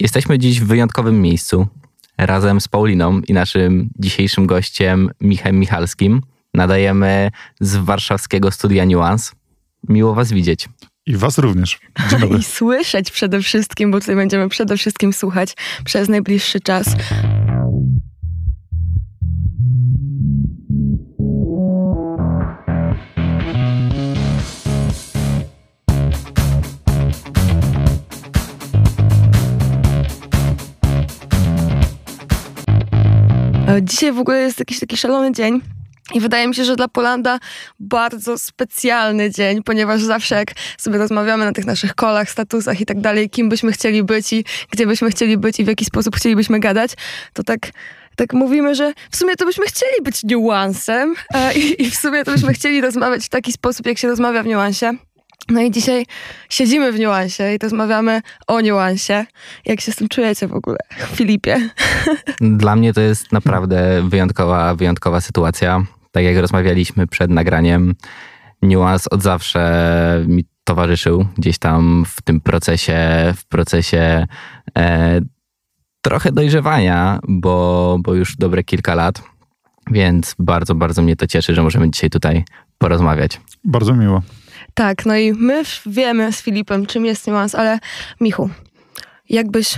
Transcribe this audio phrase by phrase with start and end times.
[0.00, 1.66] Jesteśmy dziś w wyjątkowym miejscu.
[2.18, 6.22] Razem z Pauliną i naszym dzisiejszym gościem Michem Michalskim
[6.54, 9.32] nadajemy z warszawskiego studia Nuance.
[9.88, 10.68] Miło Was widzieć.
[11.06, 11.78] I Was również.
[12.10, 12.38] Dzień dobry.
[12.38, 15.54] I słyszeć przede wszystkim, bo tutaj będziemy przede wszystkim słuchać
[15.84, 16.86] przez najbliższy czas.
[33.82, 35.60] Dzisiaj w ogóle jest jakiś taki szalony dzień.
[36.14, 37.38] I wydaje mi się, że dla Polanda
[37.80, 43.00] bardzo specjalny dzień, ponieważ zawsze jak sobie rozmawiamy na tych naszych kolach, statusach i tak
[43.00, 46.60] dalej, kim byśmy chcieli być i gdzie byśmy chcieli być i w jaki sposób chcielibyśmy
[46.60, 46.92] gadać,
[47.32, 47.70] to tak
[48.16, 52.24] tak mówimy, że w sumie to byśmy chcieli być niuansem e, i, i w sumie
[52.24, 54.92] to byśmy chcieli rozmawiać w taki sposób, jak się rozmawia w niuansie.
[55.50, 56.06] No i dzisiaj
[56.48, 59.26] siedzimy w niuansie i rozmawiamy o niuansie.
[59.66, 60.78] Jak się z tym czujecie w ogóle,
[61.16, 61.70] Filipie?
[62.40, 65.84] Dla mnie to jest naprawdę wyjątkowa, wyjątkowa sytuacja.
[66.12, 67.94] Tak jak rozmawialiśmy przed nagraniem,
[68.62, 72.98] Nuance od zawsze mi towarzyszył gdzieś tam w tym procesie,
[73.36, 74.26] w procesie
[74.78, 75.20] e,
[76.02, 79.22] trochę dojrzewania, bo, bo już dobre kilka lat.
[79.90, 82.44] Więc bardzo, bardzo mnie to cieszy, że możemy dzisiaj tutaj
[82.78, 83.40] porozmawiać.
[83.64, 84.22] Bardzo miło.
[84.78, 87.78] Tak, no i my wiemy z Filipem, czym jest niuans, ale
[88.20, 88.50] Michu,
[89.28, 89.74] jakbyś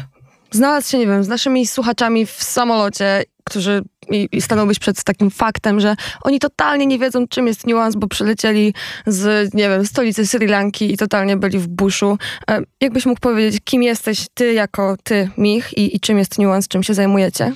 [0.51, 5.31] znalazł się, nie wiem, z naszymi słuchaczami w samolocie, którzy i, i stanąłbyś przed takim
[5.31, 8.75] faktem, że oni totalnie nie wiedzą, czym jest niuans, bo przylecieli
[9.07, 12.19] z, nie wiem, stolicy Sri Lanki i totalnie byli w buszu.
[12.51, 16.69] E, jakbyś mógł powiedzieć, kim jesteś ty jako ty, Mich, i, i czym jest niuans,
[16.69, 17.53] czym się zajmujecie?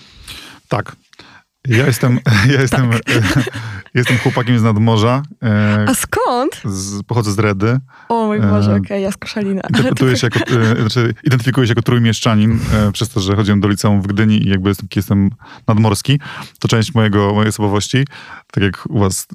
[0.69, 0.97] Tak.
[1.69, 2.20] Ja jestem,
[2.55, 2.91] ja jestem,
[3.95, 5.23] jestem chłopakiem z nadmorza.
[5.43, 6.62] e, A skąd?
[6.65, 7.79] Z, pochodzę z Redy.
[8.09, 9.61] O mój Boże, okej, ja z Koszalina.
[9.69, 13.69] Interpretuję się jako, e, znaczy identyfikuję się jako trójmieszczanin e, przez to, że chodziłem do
[13.69, 15.31] liceum w Gdyni i jakby jestem, jestem
[15.69, 16.21] nadmorski.
[16.59, 18.05] To część mojego, mojej osobowości,
[18.53, 19.27] tak jak u was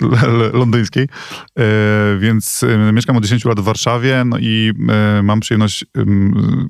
[0.54, 1.08] londyńskiej.
[2.20, 4.74] Więc mieszkam od 10 lat w Warszawie no i
[5.24, 6.68] mam przyjemność em,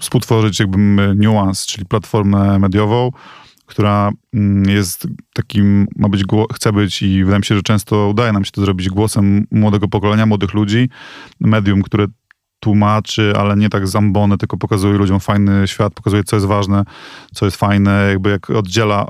[0.00, 0.78] współtworzyć jakby
[1.14, 3.10] Nuance, czyli platformę mediową,
[3.68, 8.32] która mm, jest takim, ma być, chce być i wydaje mi się, że często udaje
[8.32, 10.88] nam się to zrobić głosem młodego pokolenia, młodych ludzi,
[11.40, 12.06] medium, które
[12.60, 16.84] tłumaczy, ale nie tak zambony, tylko pokazuje ludziom fajny świat, pokazuje, co jest ważne,
[17.34, 19.06] co jest fajne, jakby jak oddziela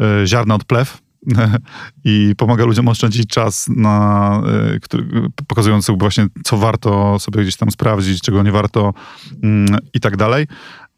[0.00, 0.98] y, y, ziarna od plew
[2.04, 4.42] i pomaga ludziom oszczędzić czas na,
[4.74, 5.04] y, który,
[5.46, 8.94] pokazując właśnie, co warto sobie gdzieś tam sprawdzić, czego nie warto
[9.42, 10.46] mm, i tak dalej.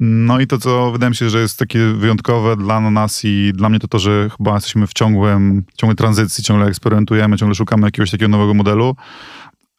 [0.04, 3.68] No i to, co wydaje mi się, że jest takie wyjątkowe dla nas i dla
[3.68, 8.10] mnie to to, że chyba jesteśmy w ciągłym, ciągłej tranzycji, ciągle eksperymentujemy, ciągle szukamy jakiegoś
[8.10, 8.96] takiego nowego modelu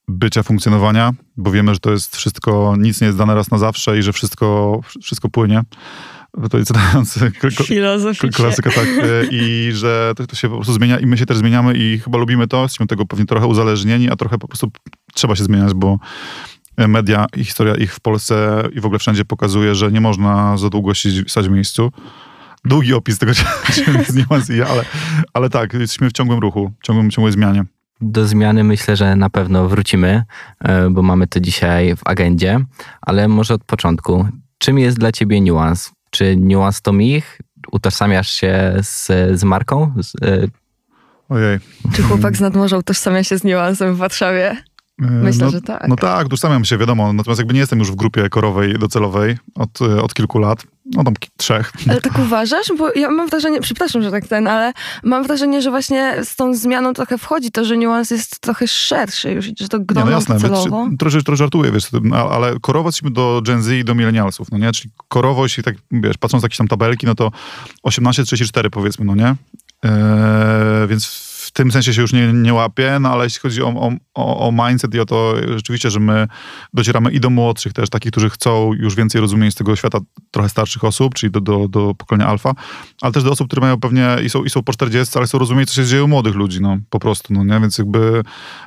[0.08, 4.00] bycia, funkcjonowania, bo wiemy, że to jest wszystko, nic nie jest dane raz na zawsze
[4.00, 5.62] i że wszystko, wszystko płynie.
[6.52, 6.74] To jest
[7.66, 8.30] Filozoficznie.
[8.30, 8.88] klasyka, tak.
[8.88, 12.00] e, I że to, to się po prostu zmienia i my się też zmieniamy i
[12.00, 14.72] chyba lubimy to, jesteśmy tego pewnie trochę uzależnieni, a trochę po prostu
[15.14, 16.00] trzeba się zmieniać, bo
[16.78, 20.70] media i historia ich w Polsce i w ogóle wszędzie pokazuje, że nie można za
[20.70, 21.92] długo siedzieć, stać w miejscu.
[22.66, 23.32] Długi opis tego,
[24.50, 24.86] ja, ale,
[25.34, 27.64] ale tak, jesteśmy w ciągłym ruchu, ciągłym, ciągłej zmianie.
[28.02, 30.24] Do zmiany myślę, że na pewno wrócimy,
[30.60, 32.60] e, bo mamy to dzisiaj w agendzie,
[33.02, 34.28] ale może od początku.
[34.58, 35.92] Czym jest dla ciebie niuans?
[36.10, 37.42] Czy niuans to mich?
[37.72, 39.08] Utożsamiasz się z,
[39.40, 39.94] z marką?
[40.02, 40.48] Z, e,
[41.30, 41.60] Ojej.
[41.94, 44.58] Czy chłopak z nadmorza utożsamia się z niuansem w Warszawie?
[45.02, 45.88] E, Myślę, no, że tak.
[45.88, 47.14] No tak, utożsamiam się, wiadomo.
[47.14, 50.64] Natomiast jakby nie jestem już w grupie korowej docelowej od, e, od kilku lat.
[50.86, 51.72] No tam trzech.
[51.90, 52.68] Ale tak uważasz?
[52.78, 54.74] Bo ja mam wrażenie, przepraszam, że tak ten, ale
[55.04, 59.32] mam wrażenie, że właśnie z tą zmianą trochę wchodzi to, że niuans jest trochę szerszy
[59.32, 60.88] już, i że to Nie, grono no jasne, celowo.
[60.90, 61.90] wiesz, trochę, trochę żartuję, wiesz,
[62.32, 64.72] ale korować się do Gen Z i do milenialsów, no nie?
[64.72, 67.32] Czyli korowość i tak, wiesz, patrząc na jakieś tam tabelki, no to
[67.88, 69.36] 18-34 powiedzmy, no nie?
[69.84, 74.48] Eee, więc tym sensie się już nie, nie łapię, no ale jeśli chodzi o, o,
[74.48, 76.28] o mindset i o to rzeczywiście, że my
[76.74, 80.00] docieramy i do młodszych też, takich, którzy chcą już więcej rozumieć z tego świata
[80.32, 82.54] trochę starszych osób, czyli do, do, do pokolenia alfa,
[83.02, 85.38] ale też do osób, które mają pewnie i są, i są po 40, ale chcą
[85.38, 87.60] rozumieć, co się dzieje u młodych ludzi, no po prostu, no nie?
[87.60, 88.24] Więc jakby,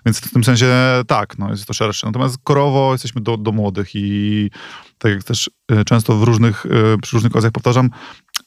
[0.07, 0.67] więc w tym sensie
[1.07, 2.07] tak, no jest to szersze.
[2.07, 4.51] Natomiast korowo jesteśmy do, do młodych i
[4.99, 7.91] tak jak też e, często w różnych, e, przy różnych okazjach powtarzam,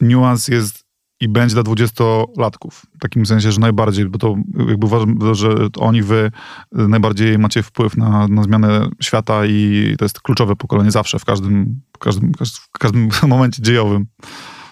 [0.01, 0.88] niuans jest
[1.19, 2.85] i będzie dla dwudziestolatków.
[2.95, 4.35] W takim sensie, że najbardziej, bo to
[4.67, 6.31] jakby uważam, że oni wy
[6.71, 11.81] najbardziej macie wpływ na, na zmianę świata i to jest kluczowe pokolenie zawsze, w każdym,
[11.95, 12.31] w każdym,
[12.75, 14.05] w każdym momencie dziejowym.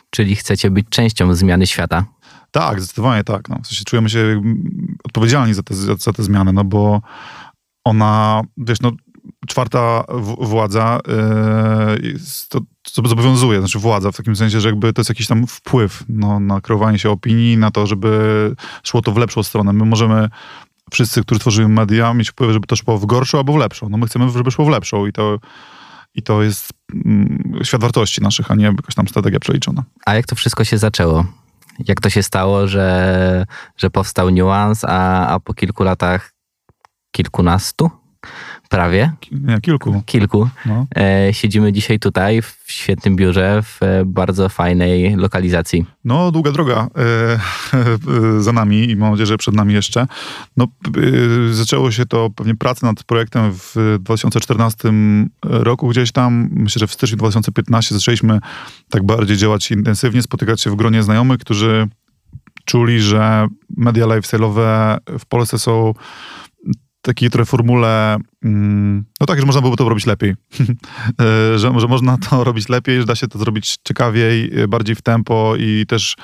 [0.09, 2.05] czyli chcecie być częścią zmiany świata?
[2.51, 3.50] Tak, zdecydowanie tak.
[3.50, 3.59] No.
[3.63, 4.41] W sensie czujemy się
[5.03, 7.01] odpowiedzialni za te, za, te zmiany, no bo
[7.85, 8.91] ona, wiesz, no
[9.47, 11.00] czwarta w, władza,
[12.03, 12.13] yy,
[12.50, 12.59] to
[12.94, 16.62] zobowiązuje, znaczy władza, w takim sensie, że jakby to jest jakiś tam wpływ no, na
[16.62, 19.74] kreowanie się opinii, na to, żeby szło to w lepszą stronę.
[19.74, 20.30] My możemy
[20.92, 23.89] wszyscy, którzy tworzymy media, mieć wpływ, żeby to szło w gorszą albo w lepszą.
[23.89, 25.39] No my chcemy, żeby szło w lepszą i to,
[26.16, 26.69] i to jest
[27.06, 29.84] mm, świat wartości naszych, a nie jakaś tam strategia przeliczona.
[30.06, 31.25] A jak to wszystko się zaczęło?
[31.88, 33.45] Jak to się stało, że,
[33.78, 36.34] że powstał niuans, a, a po kilku latach
[37.12, 37.92] kilkunastu
[38.67, 39.11] prawie.
[39.61, 40.01] Kilku.
[40.05, 40.49] Kilku.
[40.65, 40.87] No.
[40.95, 45.85] E, siedzimy dzisiaj tutaj w świetnym biurze, w e, bardzo fajnej lokalizacji.
[46.05, 50.07] No, długa droga e, za nami i mam nadzieję, że przed nami jeszcze.
[50.57, 50.67] No,
[51.51, 54.93] zaczęło się to pewnie praca nad projektem w 2014
[55.43, 56.49] roku gdzieś tam.
[56.51, 58.39] Myślę, że w styczniu 2015 zaczęliśmy
[58.89, 61.87] tak bardziej działać intensywnie, spotykać się w gronie znajomych, którzy
[62.65, 63.47] czuli, że
[63.77, 65.93] media lifestyle'owe w Polsce są
[67.07, 70.36] takiej trochę formule, mm, no tak, że można byłoby to robić lepiej.
[71.21, 74.95] E, że, że można to robić lepiej, że da się to zrobić ciekawiej, e, bardziej
[74.95, 76.15] w tempo i też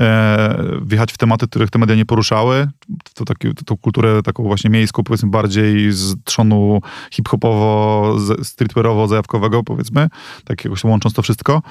[0.00, 2.68] e, wjechać w tematy, których te media nie poruszały.
[3.14, 6.80] To, taki, tą kulturę taką właśnie miejską, powiedzmy bardziej z trzonu
[7.10, 10.08] hip-hopowo, streetwearowo, zajawkowego, powiedzmy,
[10.44, 11.62] tak jakoś łącząc to wszystko.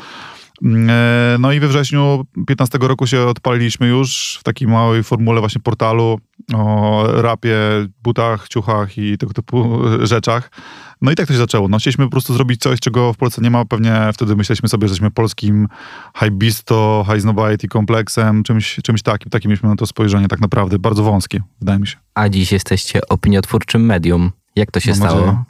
[0.64, 5.40] Mm, e, no i we wrześniu 15 roku się odpaliliśmy już w takiej małej formule
[5.40, 6.20] właśnie portalu
[6.54, 7.58] o rapie,
[8.04, 10.52] butach, ciuchach i tego typu rzeczach.
[11.02, 11.68] No i tak to się zaczęło.
[11.68, 13.66] No, chcieliśmy po prostu zrobić coś, czego w Polsce nie ma.
[13.66, 15.68] Pewnie wtedy myśleliśmy sobie, że jesteśmy polskim
[16.16, 19.30] hybisto, high snobiety kompleksem, czymś, czymś takim.
[19.30, 21.98] Takie mieliśmy na to spojrzenie tak naprawdę, bardzo wąskie, wydaje mi się.
[22.16, 24.32] A dziś jesteście opiniotwórczym medium.
[24.56, 25.44] Jak to się Mam stało?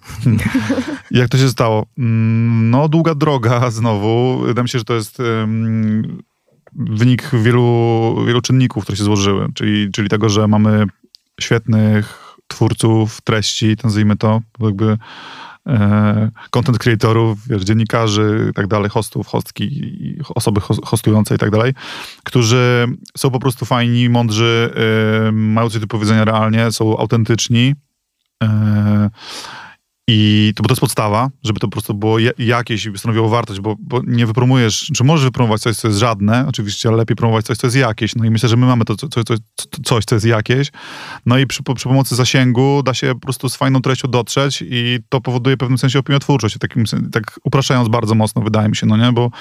[1.12, 1.86] Jak to się stało?
[1.98, 4.40] Mm, no, długa droga znowu.
[4.46, 6.24] Wydaje mi się, że to jest um,
[6.76, 9.48] wynik wielu, wielu czynników, które się złożyły.
[9.54, 10.86] Czyli, czyli tego, że mamy
[11.42, 14.98] świetnych twórców treści, nazwijmy to, jakby
[15.68, 19.94] e, content creatorów, wiesz, dziennikarzy i tak dalej, hostów, hostki,
[20.36, 21.74] osoby hostujące i tak dalej,
[22.24, 22.86] którzy
[23.18, 24.74] są po prostu fajni, mądrzy,
[25.28, 27.76] e, mają coś do powiedzenia realnie, są autentyczni,
[30.12, 33.76] I to, bo to jest podstawa, żeby to po prostu było jakieś, stanowiło wartość, bo,
[33.80, 37.58] bo, nie wypromujesz, czy możesz wypromować coś, co jest żadne, oczywiście, ale lepiej promować coś,
[37.58, 38.16] co jest jakieś.
[38.16, 39.24] No i myślę, że my mamy to co, co,
[39.84, 40.72] coś, co jest jakieś.
[41.26, 45.00] No i przy, przy, pomocy zasięgu da się po prostu z fajną treścią dotrzeć i
[45.10, 46.58] to powoduje w pewnym sensie opiniotwórczość.
[46.58, 49.32] Takim, tak upraszczając bardzo mocno, wydaje mi się, no nie, bo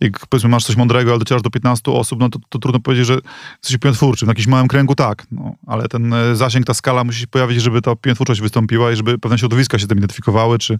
[0.00, 3.06] jak powiedzmy masz coś mądrego, ale docierasz do 15 osób, no to, to trudno powiedzieć,
[3.06, 3.18] że
[3.58, 4.24] jesteś opiniotwórczy.
[4.26, 7.62] W jakimś małym kręgu tak, no, ale ten e, zasięg, ta skala musi się pojawić,
[7.62, 10.78] żeby ta opiniotwórczość wystąpiła i żeby pewne środowiska się tym identyfikowały, czy,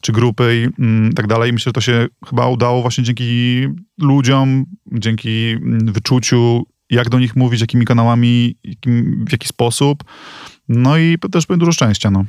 [0.00, 1.50] czy grupy i mm, tak dalej.
[1.50, 3.66] I myślę, że to się chyba udało właśnie dzięki
[3.98, 10.04] ludziom, dzięki mm, wyczuciu, jak do nich mówić, jakimi kanałami, jakim, w jaki sposób.
[10.68, 12.24] No i też dużo szczęścia, no.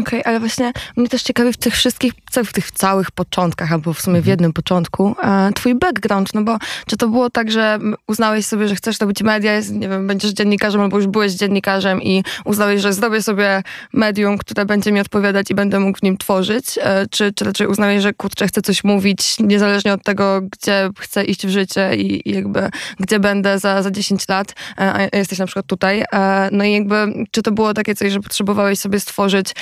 [0.00, 2.12] Okej, okay, ale właśnie mnie też ciekawi w tych wszystkich,
[2.44, 4.30] w tych całych początkach, albo w sumie w mhm.
[4.30, 8.74] jednym początku, e, twój background, no bo czy to było tak, że uznałeś sobie, że
[8.74, 12.92] chcesz robić media, jest, nie wiem, będziesz dziennikarzem, albo już byłeś dziennikarzem i uznałeś, że
[12.92, 13.62] zrobię sobie
[13.92, 17.66] medium, które będzie mi odpowiadać i będę mógł w nim tworzyć, e, czy, czy raczej
[17.66, 22.30] uznałeś, że kurczę, chcę coś mówić, niezależnie od tego, gdzie chcę iść w życie i,
[22.30, 22.70] i jakby
[23.00, 26.04] gdzie będę za, za 10 lat, e, a jesteś na przykład tutaj,
[26.52, 26.94] no i jakby
[27.30, 29.54] czy to było takie coś, że potrzebowałeś sobie stworzyć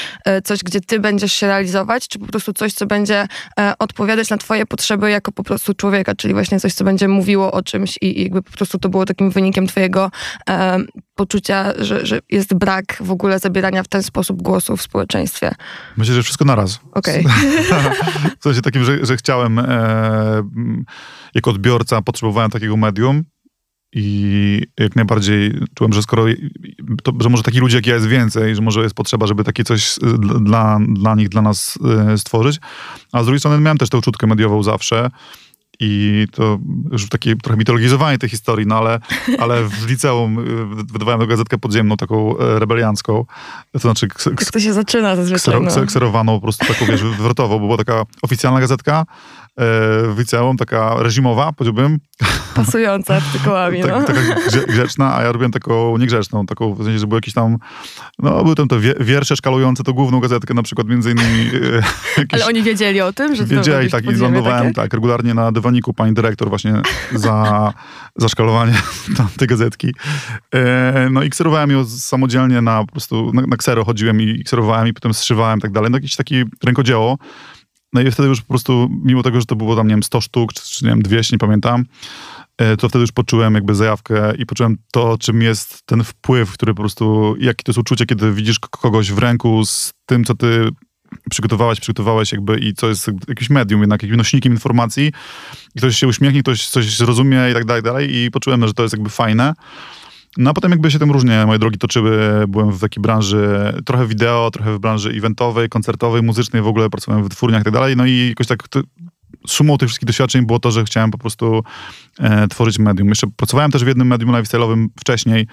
[0.44, 3.26] coś, gdzie ty będziesz się realizować, czy po prostu coś, co będzie
[3.59, 7.53] e, odpowiadać na twoje potrzeby jako po prostu człowieka, czyli właśnie coś, co będzie mówiło
[7.53, 10.11] o czymś i, jakby po prostu to było takim wynikiem twojego
[10.50, 10.78] e,
[11.14, 15.54] poczucia, że, że jest brak w ogóle zabierania w ten sposób głosu w społeczeństwie?
[15.97, 16.81] Myślę, że wszystko naraz.
[16.93, 17.26] Okej.
[17.26, 17.90] Okay.
[18.40, 20.43] w sensie takim, że, że chciałem e,
[21.35, 23.25] jako odbiorca potrzebowałem takiego medium,
[23.94, 26.24] i jak najbardziej czułem, że skoro,
[27.02, 29.64] to, że może takich ludzi jak ja jest więcej, że może jest potrzeba, żeby takie
[29.64, 29.98] coś
[30.40, 32.60] dla, dla nich, dla nas e, stworzyć.
[33.12, 35.10] A z drugiej strony miałem też tę uczutkę mediową zawsze.
[35.80, 36.58] I to
[36.92, 39.00] już takie trochę mitologizowanie tej historii, no ale,
[39.38, 40.42] ale w liceum e,
[40.92, 43.24] wydawałem tę gazetkę podziemną, taką rebeliancką.
[43.72, 44.08] To znaczy...
[44.26, 45.38] Jak to się zaczyna zazwyczaj.
[45.38, 45.86] Ksero, no.
[45.86, 49.06] Kserowaną po prostu taką, wiesz, wywrotową, bo była taka oficjalna gazetka,
[49.56, 51.98] w liceum, taka reżimowa, powiedziałbym.
[52.54, 54.02] Pasująca artykułami, tak, no.
[54.02, 57.56] Taka grzeczna, a ja robiłem taką niegrzeczną, taką, w sensie, że były jakieś tam,
[58.18, 61.50] no były tam te wiersze szkalujące to główną gazetkę, na przykład między innymi...
[61.54, 65.52] E, jakieś, Ale oni wiedzieli o tym, że Wiedzieli, tak, i lądowałem tak, regularnie na
[65.52, 67.73] dywaniku pani dyrektor właśnie za,
[68.16, 68.75] za szkalowanie
[69.38, 69.94] tej gazetki.
[70.54, 74.88] E, no i kserowałem ją samodzielnie na po prostu, na, na ksero chodziłem i kserowałem
[74.88, 75.90] i potem zszywałem i tak dalej.
[75.90, 77.18] No jakieś takie rękodzieło.
[77.94, 80.20] No i wtedy już po prostu, mimo tego, że to było tam, nie wiem, 100
[80.20, 81.84] sztuk, czy, czy nie wiem, 200, nie pamiętam,
[82.58, 86.74] e, to wtedy już poczułem jakby zajawkę i poczułem to, czym jest ten wpływ, który
[86.74, 90.68] po prostu, jakie to jest uczucie, kiedy widzisz kogoś w ręku z tym, co ty
[91.30, 95.12] przygotowałeś, przygotowałeś jakby i co jest jakimś medium, jednak jakimś nośnikiem informacji
[95.74, 98.82] i ktoś się uśmiechnie, ktoś coś zrozumie i tak dalej, dalej i poczułem, że to
[98.82, 99.54] jest jakby fajne.
[100.38, 102.45] No a potem jakby się tym różnie moje drogi toczyły.
[102.49, 107.25] Byłem w takiej branży trochę wideo, trochę w branży eventowej, koncertowej, muzycznej, w ogóle pracowałem
[107.25, 107.97] w wytwórniach i tak dalej.
[107.97, 108.81] No i jakoś tak to,
[109.47, 111.62] sumą tych wszystkich doświadczeń było to, że chciałem po prostu
[112.21, 113.09] e, tworzyć medium.
[113.09, 115.47] Jeszcze pracowałem też w jednym medium lifestyle'owym wcześniej,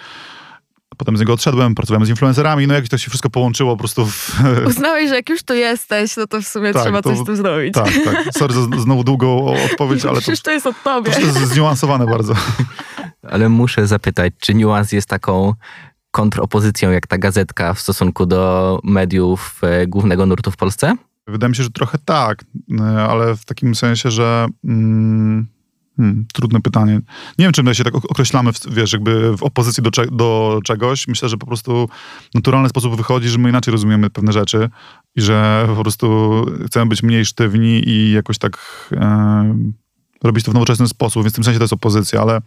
[0.97, 4.05] Potem z niego odszedłem, pracowałem z influencerami, no jak to się wszystko połączyło po prostu
[4.05, 4.31] w...
[4.67, 7.35] Uznałeś, że jak już tu jesteś, no to w sumie tak, trzeba to, coś tu
[7.35, 7.73] zrobić.
[7.73, 8.33] Tak, tak.
[8.37, 10.21] Sorry za znowu długą odpowiedź, ale to...
[10.21, 11.11] Przecież to jest od tobie.
[11.11, 12.33] To jest zniuansowane bardzo.
[13.23, 15.53] Ale muszę zapytać, czy niuans jest taką
[16.11, 20.95] kontropozycją jak ta gazetka w stosunku do mediów e, głównego nurtu w Polsce?
[21.27, 22.43] Wydaje mi się, że trochę tak,
[22.79, 24.47] e, ale w takim sensie, że...
[24.63, 25.47] Mm
[25.97, 26.93] Hmm, trudne pytanie.
[27.37, 30.59] Nie wiem, czy my się tak określamy, w, wiesz, jakby w opozycji do, cze do
[30.63, 31.07] czegoś.
[31.07, 31.89] Myślę, że po prostu
[32.33, 34.69] naturalny sposób wychodzi, że my inaczej rozumiemy pewne rzeczy
[35.15, 38.57] i że po prostu chcemy być mniej sztywni i jakoś tak
[38.91, 39.55] e,
[40.23, 42.41] robić to w nowoczesny sposób, więc w tym sensie to jest opozycja, ale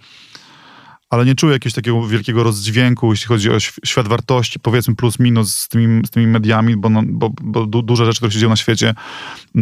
[1.14, 5.54] ale nie czuję jakiegoś takiego wielkiego rozdźwięku, jeśli chodzi o świat wartości, powiedzmy plus minus
[5.54, 8.56] z tymi, z tymi mediami, bo, no, bo, bo duże rzeczy, które się dzieją na
[8.56, 8.94] świecie,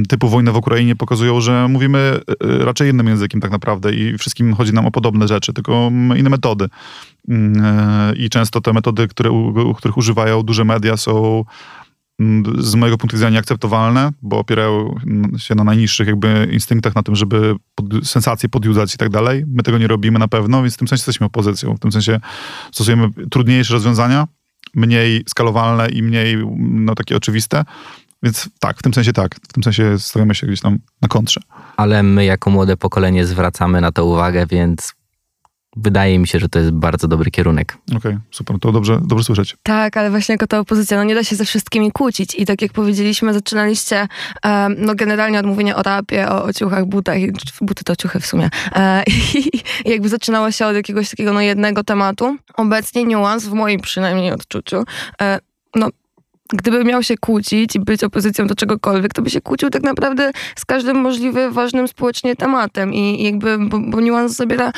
[0.09, 4.18] typu wojna w Ukrainie, pokazują, że mówimy e, e, raczej innym językiem tak naprawdę i
[4.18, 6.68] wszystkim chodzi nam o podobne rzeczy, tylko inne metody.
[7.28, 9.30] E, I często te metody, które,
[9.76, 11.44] których używają duże media są
[12.59, 14.95] z mojego punktu widzenia nieakceptowalne, bo opierają
[15.37, 19.45] się na najniższych jakby instynktach, na tym, żeby pod, sensacje podjudzać i tak dalej.
[19.47, 21.76] My tego nie robimy na pewno, więc w tym sensie jesteśmy opozycją.
[21.76, 22.21] W tym sensie
[22.73, 24.29] stosujemy trudniejsze rozwiązania,
[24.75, 27.64] mniej skalowalne i mniej no, takie oczywiste.
[28.23, 29.35] Więc tak, w tym sensie tak.
[29.49, 31.41] W tym sensie stawiamy się gdzieś tam na kontrze.
[31.76, 34.93] Ale my jako młode pokolenie zwracamy na to uwagę, więc
[35.76, 37.79] wydaje mi się, że to jest bardzo dobry kierunek.
[37.87, 39.57] Okej, okay, super, to dobrze, dobrze słyszeć.
[39.62, 42.62] Tak, ale właśnie jako ta opozycja, no nie da się ze wszystkimi kłócić i tak
[42.62, 44.09] jak powiedzieliśmy, zaczynaliście
[44.45, 47.17] um, no generalnie od mówienia o rapie, o, o ciuchach, butach,
[47.61, 49.02] buty to ciuchy w sumie e,
[49.35, 52.37] i, i jakby zaczynało się od jakiegoś takiego no jednego tematu.
[52.55, 54.85] Obecnie niuans, w moim przynajmniej odczuciu,
[55.23, 55.38] e,
[55.75, 55.88] no
[56.52, 60.30] gdyby miał się kłócić i być opozycją do czegokolwiek, to by się kłócił tak naprawdę
[60.56, 64.73] z każdym możliwym ważnym społecznie tematem i jakby, bo, bo niuans zabiera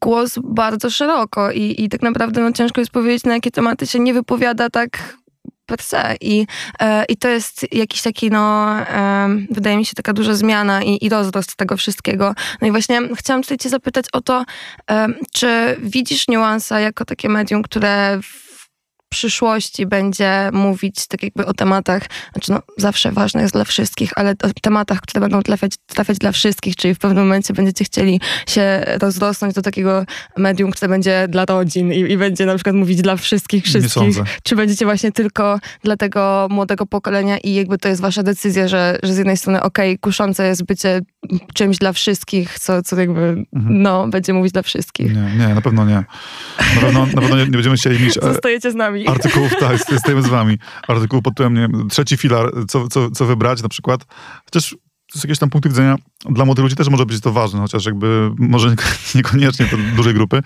[0.00, 3.98] głos bardzo szeroko i, i tak naprawdę no, ciężko jest powiedzieć, na jakie tematy się
[3.98, 5.22] nie wypowiada tak
[5.66, 6.16] per se.
[6.20, 6.46] I,
[6.80, 11.04] e, I to jest jakiś taki, no, e, wydaje mi się, taka duża zmiana i,
[11.04, 12.34] i rozrost tego wszystkiego.
[12.60, 14.44] No i właśnie chciałam tutaj cię zapytać o to,
[14.90, 18.51] e, czy widzisz niuansa jako takie medium, które w
[19.12, 22.02] przyszłości będzie mówić tak jakby o tematach,
[22.32, 26.32] znaczy no zawsze ważne jest dla wszystkich, ale o tematach, które będą trafiać, trafiać dla
[26.32, 30.04] wszystkich, czyli w pewnym momencie będziecie chcieli się rozrosnąć do takiego
[30.36, 34.16] medium, które będzie dla rodzin i, i będzie na przykład mówić dla wszystkich, wszystkich.
[34.42, 38.98] Czy będziecie właśnie tylko dla tego młodego pokolenia i jakby to jest wasza decyzja, że,
[39.02, 41.00] że z jednej strony okej, okay, kuszące jest bycie
[41.54, 43.82] czymś dla wszystkich, co, co jakby mhm.
[43.82, 45.14] no, będzie mówić dla wszystkich.
[45.14, 46.04] Nie, nie, na pewno nie.
[46.74, 48.18] Na pewno, na pewno nie, nie będziemy chcieli mieć...
[48.18, 49.08] E, Zostajecie z nami.
[49.08, 50.58] Artykułów, tak, stajemy z wami.
[50.88, 54.04] Artykuł pod tytułem, nie trzeci filar, co, co, co wybrać na przykład.
[54.44, 54.76] Chociaż
[55.12, 55.96] z jakiegoś tam punktu widzenia
[56.30, 58.74] dla młodych ludzi też może być to ważne, chociaż jakby może
[59.14, 60.42] niekoniecznie do dużej grupy,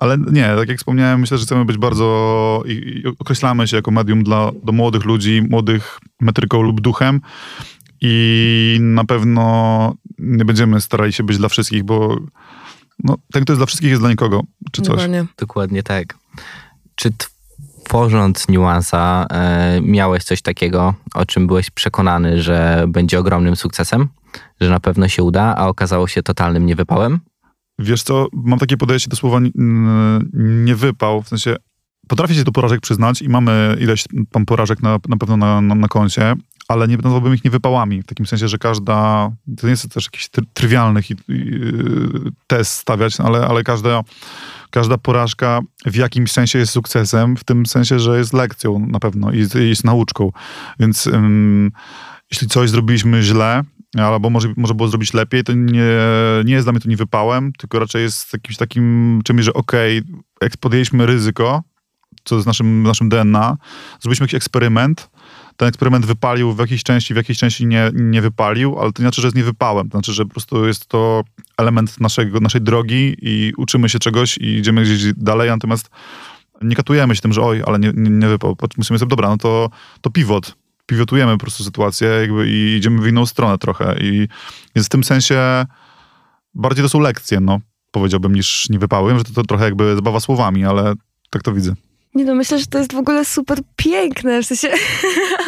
[0.00, 3.90] ale nie, tak jak wspomniałem, myślę, że chcemy być bardzo i, i określamy się jako
[3.90, 7.20] medium dla do młodych ludzi, młodych metryką lub duchem
[8.04, 12.16] i na pewno nie będziemy starali się być dla wszystkich, bo
[13.04, 14.88] no, ten, kto jest dla wszystkich, jest dla nikogo, czy coś.
[14.88, 16.14] Dokładnie, Dokładnie tak.
[16.94, 17.10] Czy
[17.84, 24.08] tworząc niuansa, e, miałeś coś takiego, o czym byłeś przekonany, że będzie ogromnym sukcesem,
[24.60, 27.20] że na pewno się uda, a okazało się totalnym niewypałem?
[27.78, 29.40] Wiesz co, mam takie podejście do słowa
[30.34, 31.56] niewypał, w sensie
[32.08, 35.74] potrafię się do porażek przyznać i mamy ileś tam porażek na, na pewno na, na,
[35.74, 36.34] na koncie,
[36.68, 38.02] ale nie nazwałbym ich niewypałami.
[38.02, 41.02] W takim sensie, że każda, to nie jest też jakiś trywialny
[42.46, 44.02] test stawiać, ale, ale każda,
[44.70, 49.32] każda porażka w jakimś sensie jest sukcesem, w tym sensie, że jest lekcją na pewno
[49.32, 50.32] i jest, nauczką.
[50.78, 51.70] Więc um,
[52.30, 53.62] jeśli coś zrobiliśmy źle,
[53.98, 55.84] albo może, może było zrobić lepiej, to nie,
[56.44, 60.02] nie jest dla mnie to nie wypałem, tylko raczej jest jakimś takim czymś, że okej,
[60.36, 61.62] okay, podjęliśmy ryzyko,
[62.24, 63.56] co jest naszym, naszym DNA,
[64.00, 65.10] zrobiliśmy jakiś eksperyment,
[65.56, 69.04] ten eksperyment wypalił w jakiejś części, w jakiejś części nie, nie wypalił, ale to nie
[69.04, 69.88] znaczy, że jest niewypałem.
[69.88, 71.22] To znaczy, że po prostu jest to
[71.58, 75.90] element naszego, naszej drogi i uczymy się czegoś i idziemy gdzieś dalej, natomiast
[76.62, 78.56] nie katujemy się tym, że oj, ale nie, nie, nie wypał.
[78.82, 80.54] Sobie, dobra, no to, to pivot.
[80.86, 83.96] Pivotujemy po prostu sytuację jakby i idziemy w inną stronę trochę.
[84.00, 84.28] I
[84.74, 85.66] jest w tym sensie
[86.54, 90.20] bardziej to są lekcje, no, powiedziałbym, niż nie wypałem, że to, to trochę jakby zabawa
[90.20, 90.94] słowami, ale
[91.30, 91.74] tak to widzę.
[92.14, 94.68] Nie no, myślę, że to jest w ogóle super piękne, w sensie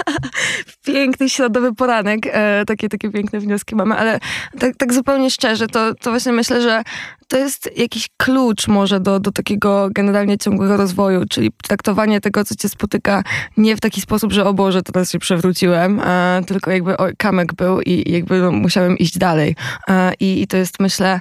[0.87, 4.19] piękny środowy poranek, e, takie, takie piękne wnioski mamy, ale
[4.59, 6.83] tak, tak zupełnie szczerze, to, to właśnie myślę, że
[7.29, 12.55] to jest jakiś klucz może do, do takiego generalnie ciągłego rozwoju, czyli traktowanie tego, co
[12.55, 13.23] cię spotyka
[13.57, 17.55] nie w taki sposób, że o Boże, teraz się przewróciłem, e, tylko jakby o, kamek
[17.55, 19.57] był i jakby no, musiałem iść dalej.
[19.89, 21.21] E, i, I to jest, myślę,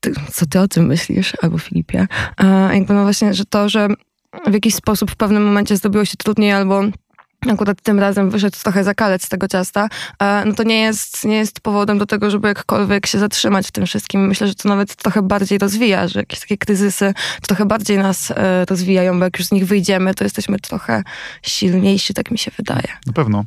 [0.00, 2.06] ty, co ty o tym myślisz, albo Filipie,
[2.40, 3.88] e, jakby no właśnie, że to, że
[4.46, 6.82] w jakiś sposób w pewnym momencie zrobiło się trudniej albo
[7.46, 9.88] akurat tym razem wyszedł trochę zakalec z tego ciasta,
[10.22, 13.70] e, no to nie jest, nie jest powodem do tego, żeby jakkolwiek się zatrzymać w
[13.70, 14.26] tym wszystkim.
[14.26, 18.64] Myślę, że to nawet trochę bardziej rozwija, że jakieś takie kryzysy trochę bardziej nas e,
[18.64, 21.02] rozwijają, bo jak już z nich wyjdziemy, to jesteśmy trochę
[21.42, 22.88] silniejsi, tak mi się wydaje.
[23.06, 23.44] Na pewno.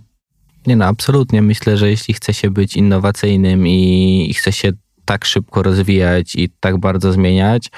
[0.68, 1.42] Nie no, absolutnie.
[1.42, 4.72] Myślę, że jeśli chce się być innowacyjnym i, i chce się
[5.06, 7.70] tak szybko rozwijać i tak bardzo zmieniać,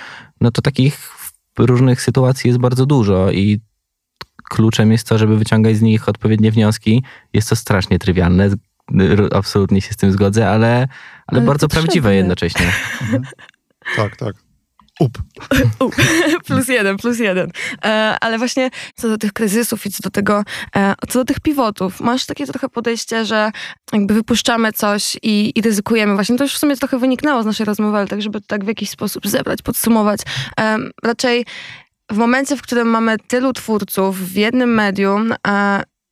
[0.42, 1.23] no to takich
[1.58, 3.60] różnych sytuacji jest bardzo dużo i
[4.44, 7.04] kluczem jest to, żeby wyciągać z nich odpowiednie wnioski.
[7.34, 8.50] Jest to strasznie trywialne,
[9.32, 10.88] absolutnie się z tym zgodzę, ale, ale,
[11.28, 12.74] ale bardzo prawdziwe jednocześnie.
[13.96, 14.36] Tak, tak.
[15.00, 15.20] Up.
[16.48, 17.52] Plus jeden, plus jeden.
[17.86, 20.44] E, ale właśnie co do tych kryzysów i co do tego,
[20.76, 23.52] e, co do tych pivotów, masz takie trochę podejście, że
[23.94, 26.14] jakby wypuszczamy coś i, i ryzykujemy.
[26.14, 28.66] Właśnie to już w sumie trochę wyniknęło z naszej rozmowy, ale tak, żeby to tak
[28.66, 30.20] w jakiś sposób zebrać, podsumować.
[30.60, 31.46] E, raczej
[32.12, 35.34] w momencie, w którym mamy tylu twórców w jednym medium,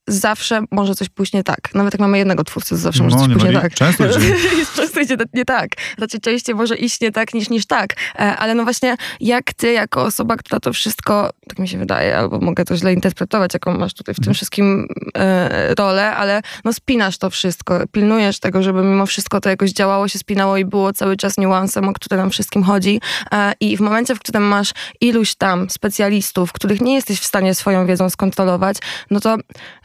[0.07, 1.75] zawsze może coś pójść nie tak.
[1.75, 3.73] Nawet jak mamy jednego twórcę, to zawsze może no, coś pójść nie, nie tak.
[3.73, 4.19] Często idzie.
[4.75, 5.69] często idzie nie tak.
[5.97, 7.93] Znaczy częściej może iść nie tak niż, niż tak.
[8.15, 12.17] E, ale no właśnie jak ty jako osoba, która to wszystko, tak mi się wydaje,
[12.17, 14.35] albo mogę to źle interpretować, jaką masz tutaj w tym mhm.
[14.35, 19.71] wszystkim e, rolę, ale no spinasz to wszystko, pilnujesz tego, żeby mimo wszystko to jakoś
[19.71, 23.01] działało, się spinało i było cały czas niuansem, o które nam wszystkim chodzi.
[23.31, 27.55] E, I w momencie, w którym masz iluś tam specjalistów, których nie jesteś w stanie
[27.55, 28.77] swoją wiedzą skontrolować,
[29.11, 29.37] no to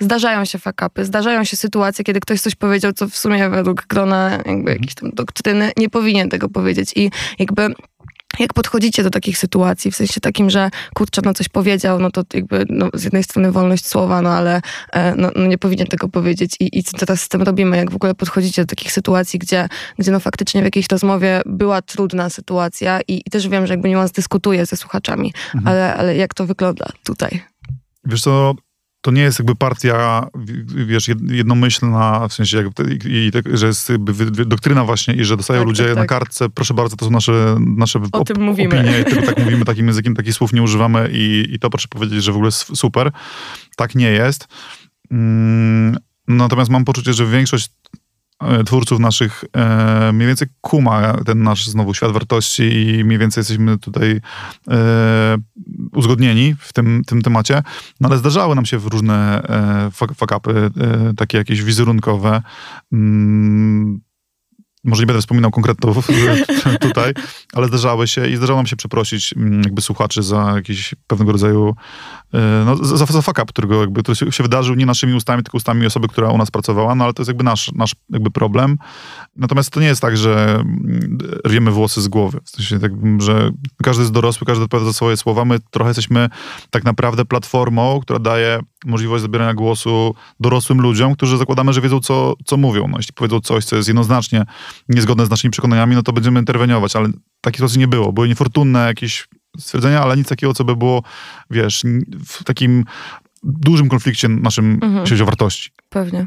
[0.06, 4.38] zdarzają się fakapy, zdarzają się sytuacje, kiedy ktoś coś powiedział, co w sumie według grona
[4.46, 7.74] jakby jakiejś tam doktryny nie powinien tego powiedzieć i jakby
[8.38, 12.22] jak podchodzicie do takich sytuacji, w sensie takim, że kurczę, no coś powiedział, no to
[12.34, 14.60] jakby no, z jednej strony wolność słowa, no ale
[14.92, 17.76] e, no, no, nie powinien tego powiedzieć I, i co teraz z tym robimy?
[17.76, 21.82] Jak w ogóle podchodzicie do takich sytuacji, gdzie, gdzie no faktycznie w jakiejś rozmowie była
[21.82, 25.68] trudna sytuacja i, i też wiem, że jakby niuans dyskutuje ze słuchaczami, mhm.
[25.68, 27.42] ale, ale jak to wygląda tutaj?
[28.04, 28.54] Wiesz co,
[29.06, 30.26] to nie jest jakby partia,
[30.86, 32.66] wiesz, jednomyślna, w sensie, jak,
[33.04, 33.92] i, tak, że jest
[34.46, 35.98] doktryna właśnie i że dostają tak, ludzie tak, tak.
[35.98, 38.80] na kartce, proszę bardzo, to są nasze, nasze o op, tym mówimy.
[38.80, 42.24] opinie tylko tak mówimy takim językiem, takich słów nie używamy i, i to proszę powiedzieć,
[42.24, 43.12] że w ogóle jest super.
[43.76, 44.48] Tak nie jest.
[45.10, 45.96] Mm,
[46.28, 47.70] natomiast mam poczucie, że większość
[48.42, 53.40] E, twórców naszych e, mniej więcej kuma ten nasz znowu świat wartości i mniej więcej
[53.40, 54.20] jesteśmy tutaj
[54.70, 55.36] e,
[55.96, 57.62] uzgodnieni w tym, tym temacie,
[58.00, 62.42] no ale zdarzały nam się różne e, fakapy, e, takie jakieś wizerunkowe.
[62.92, 64.00] Mm,
[64.86, 66.06] może nie będę wspominał konkretów
[66.80, 67.12] tutaj,
[67.52, 71.74] ale zdarzały się i zdarzało nam się przeprosić mm, jakby słuchaczy za jakiś pewnego rodzaju
[72.34, 75.56] e, no, za, za fuck up, którego jakby, który się wydarzył nie naszymi ustami, tylko
[75.56, 78.76] ustami osoby, która u nas pracowała, no ale to jest jakby nasz, nasz jakby problem.
[79.36, 82.40] Natomiast to nie jest tak, że mm, rwiemy włosy z głowy.
[82.44, 83.50] W sensie tak, że
[83.82, 85.44] każdy jest dorosły, każdy odpowiada za swoje słowa.
[85.44, 86.28] My trochę jesteśmy
[86.70, 92.34] tak naprawdę platformą, która daje możliwość zabierania głosu dorosłym ludziom, którzy zakładamy, że wiedzą, co,
[92.44, 92.88] co mówią.
[92.88, 94.44] No, jeśli powiedzą coś, co jest jednoznacznie
[94.88, 97.08] niezgodne z naszymi przekonaniami, no to będziemy interweniować, ale
[97.40, 98.12] takiej sytuacji nie było.
[98.12, 101.02] Były niefortunne jakieś stwierdzenia, ale nic takiego, co by było,
[101.50, 101.82] wiesz,
[102.26, 102.84] w takim
[103.42, 105.06] dużym konflikcie naszym mhm.
[105.06, 105.70] siecią wartości.
[105.88, 106.26] Pewnie.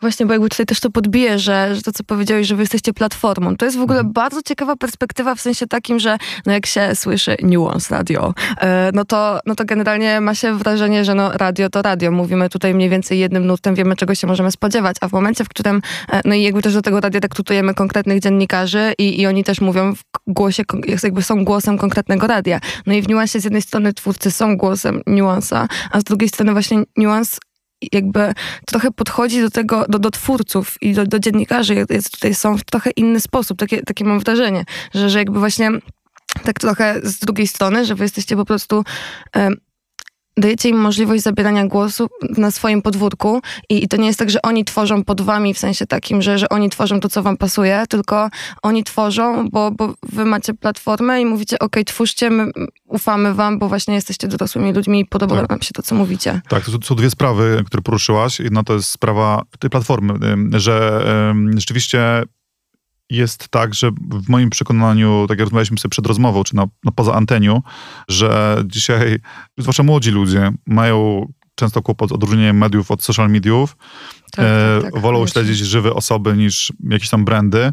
[0.00, 2.92] Właśnie, bo jakby tutaj też to podbije, że, że to, co powiedziałeś, że wy jesteście
[2.92, 3.56] platformą.
[3.56, 4.12] To jest w ogóle mhm.
[4.12, 9.04] bardzo ciekawa perspektywa w sensie takim, że no jak się słyszy Nuance Radio, e, no
[9.04, 12.10] to, no to generalnie ma się wrażenie, że no radio to radio.
[12.10, 15.48] Mówimy tutaj mniej więcej jednym nutem, wiemy czego się możemy spodziewać, a w momencie, w
[15.48, 15.82] którym,
[16.12, 19.60] e, no i jakby też do tego radia rekrutujemy konkretnych dziennikarzy i, i oni też
[19.60, 20.62] mówią w głosie,
[21.02, 22.60] jakby są głosem konkretnego radia.
[22.86, 26.52] No i w Nuance z jednej strony twórcy są głosem Nuance'a, a z drugiej strony
[26.52, 27.38] właśnie Nuance
[27.92, 28.32] jakby
[28.66, 32.64] trochę podchodzi do tego, do, do twórców i do, do dziennikarzy, jest tutaj są w
[32.64, 33.58] trochę inny sposób.
[33.58, 35.70] Takie, takie mam wrażenie, że, że jakby właśnie
[36.44, 38.84] tak trochę z drugiej strony, że wy jesteście po prostu
[40.36, 44.42] dajecie im możliwość zabierania głosu na swoim podwórku i, i, to nie jest tak, że
[44.42, 47.84] oni tworzą pod wami w sensie takim, że, że oni tworzą to, co wam pasuje,
[47.88, 48.30] tylko
[48.62, 52.50] oni tworzą, bo, bo wy macie platformę i mówicie, ok, twórzcie, my
[52.84, 55.50] ufamy wam, bo właśnie jesteście dorosłymi ludźmi i podoba tak.
[55.50, 56.40] nam się to, co mówicie.
[56.48, 58.40] Tak, to są dwie sprawy, które poruszyłaś.
[58.40, 60.14] Jedna to jest sprawa tej platformy,
[60.52, 61.04] że
[61.56, 62.22] rzeczywiście
[63.10, 66.92] jest tak, że w moim przekonaniu, tak jak rozmawialiśmy sobie przed rozmową, czy na, na
[66.92, 67.62] poza anteniu,
[68.08, 69.18] że dzisiaj,
[69.58, 73.76] zwłaszcza młodzi ludzie, mają często kłopot z odróżnieniem mediów od social mediów.
[74.32, 75.32] Tak, e, tak, tak, wolą koniecznie.
[75.32, 77.72] śledzić żywe osoby niż jakieś tam brandy.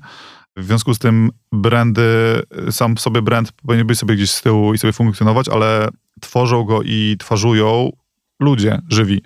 [0.57, 2.41] W związku z tym brandy,
[2.71, 5.89] sam sobie brand powinien być sobie gdzieś z tyłu i sobie funkcjonować, ale
[6.21, 7.91] tworzą go i twarzują
[8.39, 9.21] ludzie żywi.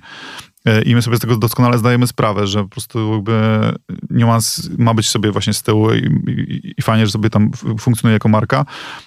[0.67, 3.34] E, I my sobie z tego doskonale zdajemy sprawę, że po prostu jakby
[4.10, 8.13] niuans ma być sobie właśnie z tyłu i, i, i fajnie, że sobie tam funkcjonuje
[8.13, 8.65] jako marka,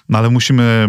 [0.09, 0.87] no ale musimy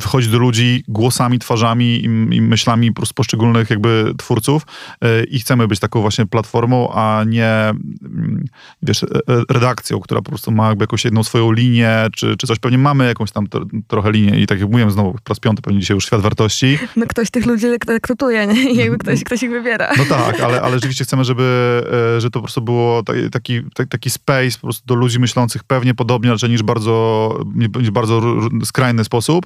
[0.00, 2.08] wchodzić do ludzi głosami, twarzami i,
[2.40, 4.62] myślami po poszczególnych jakby twórców
[5.00, 8.44] e, i chcemy być taką właśnie platformą, a nie mm,
[8.82, 12.46] wiesz, e, e, redakcją, która po prostu ma jakby jakąś jedną swoją linię, czy, czy
[12.46, 12.58] coś.
[12.58, 15.62] Pewnie mamy jakąś tam tro, trochę linię i tak jak mówiłem znowu, po raz piąty
[15.62, 16.78] pewnie dzisiaj już świat wartości.
[16.96, 18.70] No ktoś tych ludzi rek- rekrutuje, nie?
[18.72, 19.92] I jakby ktoś, ktoś ich wybiera.
[19.98, 21.82] No tak, ale, ale rzeczywiście chcemy, żeby
[22.16, 25.20] e, że to po prostu było ta- taki, ta- taki space po prostu do ludzi
[25.20, 27.38] myślących pewnie podobnie, raczej niż bardzo,
[27.80, 28.22] niż bardzo
[28.64, 29.45] skrajny sposób,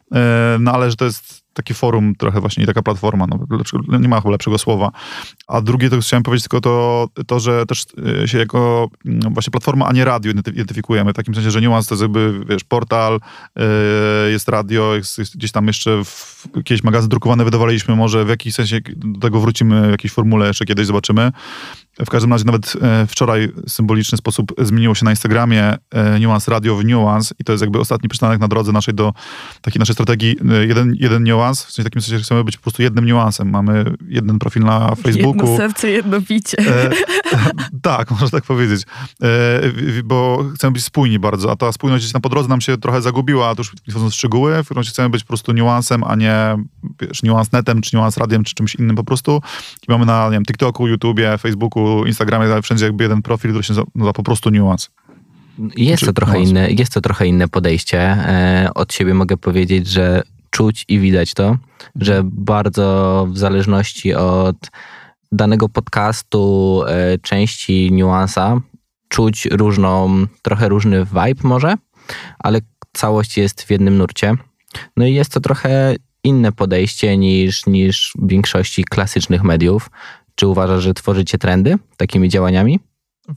[0.59, 4.07] no ale że to jest takie forum trochę właśnie i taka platforma, no, lepszego- nie
[4.07, 4.91] ma chyba lepszego słowa.
[5.47, 7.85] A drugie to chciałem powiedzieć tylko to, to że też
[8.23, 11.61] e, się jako mm, właśnie platforma, a nie radio identy- identyfikujemy, w takim sensie, że
[11.61, 13.19] Nuance to jest jakby, wiesz, portal,
[13.55, 18.55] e, jest radio, jest, jest gdzieś tam jeszcze w, jakieś magazyn wydawaliśmy, może w jakiś
[18.55, 21.31] sensie do tego wrócimy w jakiejś formule jeszcze kiedyś zobaczymy.
[22.05, 26.75] W każdym razie nawet e, wczoraj symboliczny sposób zmieniło się na Instagramie e, Nuance Radio
[26.75, 29.13] w Nuance i to jest jakby ostatni przystanek na drodze naszej do
[29.61, 32.63] takiej naszej strategii e, jeden, jeden niuans, w sensie takim sensie, że chcemy być po
[32.63, 33.49] prostu jednym niuansem.
[33.49, 35.41] Mamy jeden profil na Facebooku.
[35.41, 36.57] Jedno serce, jedno picie.
[36.59, 36.89] E,
[37.81, 38.81] tak, można tak powiedzieć.
[39.23, 39.61] E,
[40.03, 43.01] bo chcemy być spójni bardzo, a ta spójność gdzieś tam po drodze nam się trochę
[43.01, 46.03] zagubiła, a to już nie wchodząc w szczegóły, w którym chcemy być po prostu niuansem,
[46.03, 46.57] a nie
[47.01, 49.41] wiesz, niuansnetem, czy niuans radiem, czy czymś innym po prostu.
[49.87, 53.73] I mamy na nie wiem, TikToku, YouTubie, Facebooku, Instagramie, wszędzie jakby jeden profil, który się
[53.73, 54.89] nazywa po prostu niuans.
[55.77, 56.49] Jest to, trochę niuans?
[56.49, 57.99] inne, jest to trochę inne podejście.
[57.99, 61.57] E, Od siebie mogę powiedzieć, że czuć i widać to,
[61.95, 64.55] że bardzo w zależności od
[65.31, 68.61] danego podcastu, e, części niuansa,
[69.09, 71.75] czuć różną, trochę różny vibe może,
[72.39, 72.59] ale
[72.93, 74.33] całość jest w jednym nurcie.
[74.97, 79.89] No i jest to trochę inne podejście niż, niż w większości klasycznych mediów.
[80.35, 82.79] Czy uważasz, że tworzycie trendy takimi działaniami?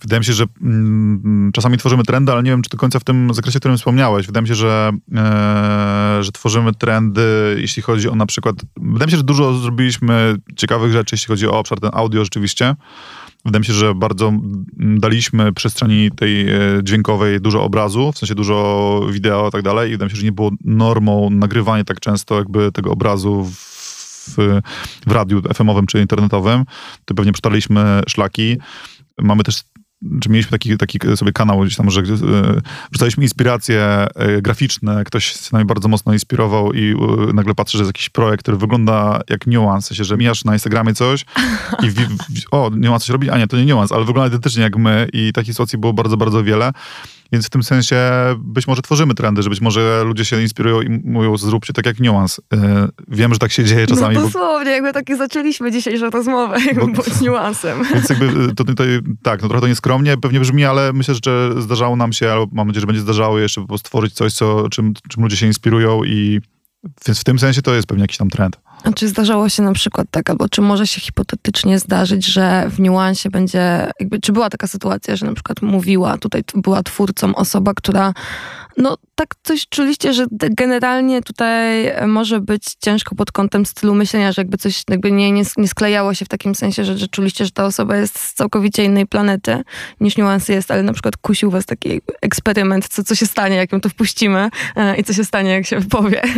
[0.00, 3.04] Wydaje mi się, że mm, czasami tworzymy trendy, ale nie wiem, czy do końca w
[3.04, 4.26] tym zakresie, o którym wspomniałeś.
[4.26, 8.56] Wydaje mi się, że, e, że tworzymy trendy, jeśli chodzi o na przykład...
[8.76, 12.76] Wydaje mi się, że dużo zrobiliśmy ciekawych rzeczy, jeśli chodzi o obszar ten audio rzeczywiście.
[13.44, 18.34] Wydaje mi się, że bardzo mm, daliśmy przestrzeni tej e, dźwiękowej dużo obrazu, w sensie
[18.34, 19.88] dużo wideo i tak dalej.
[19.88, 23.74] I wydaje mi się, że nie było normą nagrywanie tak często jakby tego obrazu w,
[24.30, 24.60] w,
[25.06, 26.64] w radiu FM-owym czy internetowym.
[27.04, 28.56] To pewnie przetarliśmy szlaki.
[29.18, 29.62] Mamy też
[30.20, 32.04] czy mieliśmy taki, taki sobie kanał gdzieś tam, że e,
[32.90, 37.84] wrzucaliśmy inspiracje e, graficzne, ktoś się nami bardzo mocno inspirował i e, nagle patrzy, że
[37.84, 41.24] jest jakiś projekt, który wygląda jak niuans, w sensie, że mijasz na Instagramie coś
[41.82, 42.18] i w, w,
[42.50, 45.32] o, niuans coś robi, a nie, to nie niuans, ale wygląda identycznie jak my i
[45.32, 46.72] takich sytuacji było bardzo, bardzo wiele.
[47.34, 47.96] Więc w tym sensie
[48.38, 52.00] być może tworzymy trendy, że być może ludzie się inspirują i mówią, zróbcie tak jak
[52.00, 52.40] niuans.
[52.52, 56.56] E, Wiem, że tak się dzieje czasami, no bo dosłownie, jakby takie zaczęliśmy dzisiejszą rozmowę,
[56.66, 57.84] jakby Bo- niuansem.
[57.94, 58.86] Więc jakby to tutaj,
[59.22, 62.66] tak, no trochę to nieskromnie pewnie brzmi, ale myślę, że zdarzało nam się, albo mam
[62.66, 66.04] nadzieję, że będzie zdarzało jeszcze po prostu stworzyć coś, co, czym, czym ludzie się inspirują
[66.04, 66.40] i
[67.06, 68.60] więc w tym sensie to jest pewnie jakiś tam trend.
[68.84, 72.80] A czy zdarzało się na przykład tak, albo czy może się hipotetycznie zdarzyć, że w
[72.80, 77.74] niuansie będzie, jakby, czy była taka sytuacja, że na przykład mówiła, tutaj była twórcą osoba,
[77.74, 78.12] która,
[78.76, 84.32] no tak coś czuliście, że generalnie tutaj e, może być ciężko pod kątem stylu myślenia,
[84.32, 87.44] że jakby coś jakby nie, nie, nie sklejało się w takim sensie, że, że czuliście,
[87.44, 89.62] że ta osoba jest z całkowicie innej planety
[90.00, 93.72] niż niuansy jest, ale na przykład kusił was taki eksperyment, co, co się stanie, jak
[93.72, 96.22] ją tu wpuścimy e, i co się stanie, jak się powie.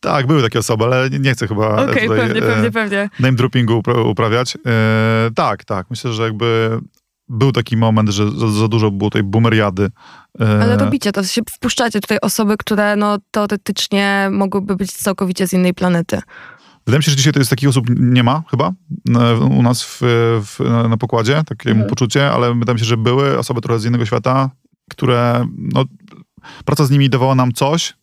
[0.00, 3.10] Tak, były takie osoby, ale nie chcę chyba Okej, pewnie, e, pewnie, pewnie.
[3.20, 4.56] name droppingu upra- uprawiać.
[4.66, 5.86] E, tak, tak.
[5.90, 6.78] Myślę, że jakby
[7.28, 9.90] był taki moment, że za, za dużo było tej boomeriady.
[10.40, 15.52] E, Ale robicie to, się wpuszczacie tutaj osoby, które no teoretycznie mogłyby być całkowicie z
[15.52, 16.20] innej planety.
[16.86, 18.72] Wydaje mi się, że dzisiaj to jest takich osób nie ma chyba
[19.50, 19.98] u nas w,
[20.46, 21.88] w, na, pokładzie, takie Mhm.
[21.88, 24.50] poczucie, ale wydaje mi się, że były osoby trochę z innego świata,
[24.90, 25.84] które, no,
[26.64, 27.94] praca z nimi dawała nam coś,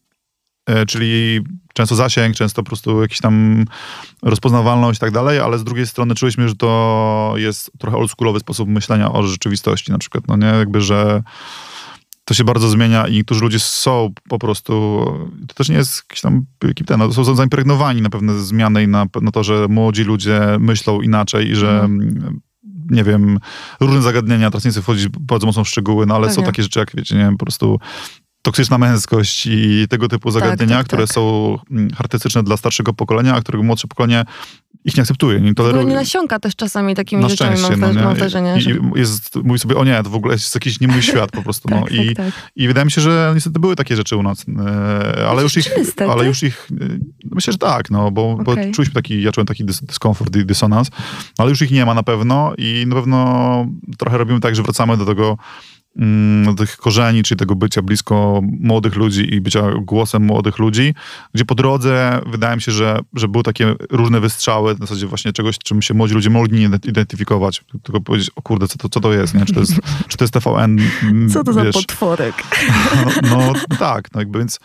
[0.87, 1.41] czyli
[1.73, 3.65] często zasięg, często po prostu jakiś tam
[4.21, 8.69] rozpoznawalność i tak dalej, ale z drugiej strony czuliśmy, że to jest trochę oldschoolowy sposób
[8.69, 11.23] myślenia o rzeczywistości na przykład, no nie, jakby, że
[12.25, 15.05] to się bardzo zmienia i niektórzy ludzie są po prostu,
[15.47, 18.87] to też nie jest jakiś tam jakiś ten, no, są zaimpregnowani na pewne zmiany i
[18.87, 22.41] na, na to, że młodzi ludzie myślą inaczej i że mm,
[22.89, 23.39] nie wiem,
[23.79, 26.45] różne zagadnienia, teraz nie chcę wchodzić bardzo mocno w szczegóły, no ale są Pewnie.
[26.45, 27.79] takie rzeczy jak, wiecie, nie wiem, po prostu
[28.43, 31.15] toksyczna męskość i tego typu zagadnienia, tak, które tak.
[31.15, 34.25] są mm, charakterystyczne dla starszego pokolenia, a którego młodsze pokolenie
[34.85, 35.85] ich nie akceptuje, nie toleruje.
[35.85, 38.15] nie nasiąka też czasami takimi Na rzeczami, mam, no mam nie?
[38.15, 38.55] wrażenie.
[38.57, 38.71] I, że...
[38.71, 41.43] i jest, mówi sobie, o nie, to w ogóle jest jakiś nie mój świat po
[41.43, 41.81] prostu, no.
[41.81, 42.51] tak, I, tak, tak.
[42.55, 44.45] I wydaje mi się, że niestety były takie rzeczy u nas,
[45.17, 46.11] e, ale już ich, Czy niestety?
[46.11, 46.85] ale już ich, e,
[47.31, 48.71] myślę, że tak, no, bo, bo Okej.
[48.71, 50.87] czuliśmy taki, ja czułem taki dys, dyskomfort i dysonans,
[51.37, 53.65] ale już ich nie ma na pewno i na pewno
[53.97, 55.37] trochę robimy tak, że wracamy do tego,
[56.57, 60.93] tych korzeni, czyli tego bycia blisko młodych ludzi i bycia głosem młodych ludzi,
[61.33, 65.33] gdzie po drodze wydaje mi się, że, że były takie różne wystrzały, w zasadzie właśnie
[65.33, 68.99] czegoś, czym się młodzi ludzie mogli nie identyfikować, tylko powiedzieć, o kurde, co to, co
[68.99, 69.45] to jest, nie?
[69.45, 69.73] Czy to jest,
[70.07, 70.79] czy to jest TVN?
[71.03, 72.35] mm, Co to za wiesz, potworek?
[73.23, 74.59] no, no tak, no jakby, więc,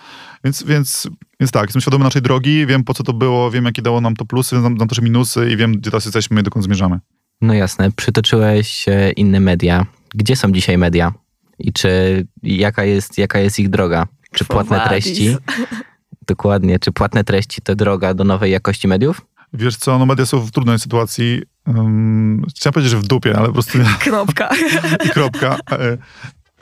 [0.45, 1.09] więc, więc,
[1.41, 4.17] więc tak, jestem świadomy naszej drogi, wiem po co to było, wiem jakie dało nam
[4.17, 6.99] to plusy, znam, znam też minusy i wiem, gdzie teraz jesteśmy i dokąd zmierzamy.
[7.41, 9.87] No jasne, przytoczyłeś e, inne media.
[10.15, 11.13] Gdzie są dzisiaj media?
[11.59, 11.89] I czy
[12.43, 14.07] jaka jest, jaka jest ich droga?
[14.33, 15.37] Czy płatne treści?
[16.27, 19.21] Dokładnie, czy płatne treści to droga do nowej jakości mediów?
[19.53, 23.47] Wiesz co, no media są w trudnej sytuacji, um, chciałem powiedzieć, że w dupie, ale
[23.47, 24.51] po prostu Kropka.
[25.05, 25.57] i kropka.
[25.73, 25.99] E,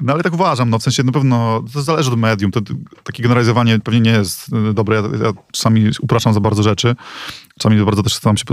[0.00, 2.50] No ale tak uważam, no w sensie na pewno to zależy od medium.
[2.50, 2.60] To,
[3.04, 4.96] takie generalizowanie pewnie nie jest e, dobre.
[4.96, 6.96] Ja, ja czasami upraszam za bardzo rzeczy.
[7.58, 8.44] Czasami bardzo też staram się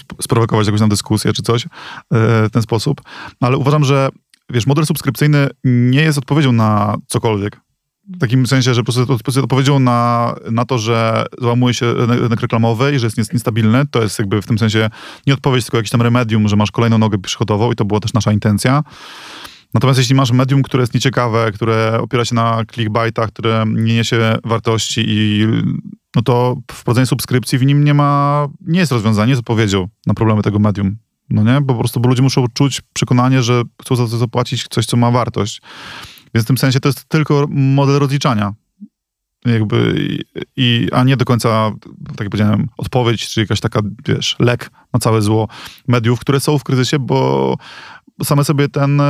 [0.00, 1.68] sp- sprowokować jakąś tam dyskusję czy coś e,
[2.10, 3.00] w ten sposób.
[3.40, 4.08] No, ale uważam, że
[4.52, 7.60] wiesz, model subskrypcyjny nie jest odpowiedzią na cokolwiek.
[8.08, 12.94] W takim sensie, że po prostu odpowiedzią na, na to, że załamuje się rynek reklamowy
[12.94, 13.86] i że jest nies- niestabilny.
[13.90, 14.90] To jest jakby w tym sensie
[15.26, 18.12] nie odpowiedź, tylko jakiś tam remedium, że masz kolejną nogę przychodową i to była też
[18.12, 18.82] nasza intencja.
[19.74, 24.36] Natomiast jeśli masz medium, które jest nieciekawe, które opiera się na clickbaitach, które nie niesie
[24.44, 25.46] wartości i
[26.16, 30.42] no to wprowadzenie subskrypcji w nim nie ma, nie jest rozwiązanie, jest odpowiedzią na problemy
[30.42, 30.96] tego medium.
[31.32, 31.62] No nie?
[31.66, 35.10] Po prostu bo ludzie muszą czuć przekonanie, że chcą za to zapłacić coś, co ma
[35.10, 35.62] wartość.
[36.34, 38.54] Więc w tym sensie to jest tylko model rozliczania.
[39.44, 40.20] Jakby, i,
[40.56, 41.72] i, a nie do końca,
[42.08, 45.48] tak jak powiedziałem, odpowiedź, czy jakaś taka, wiesz, lek na całe zło
[45.88, 47.56] mediów, które są w kryzysie, bo,
[48.24, 49.02] same sobie ten,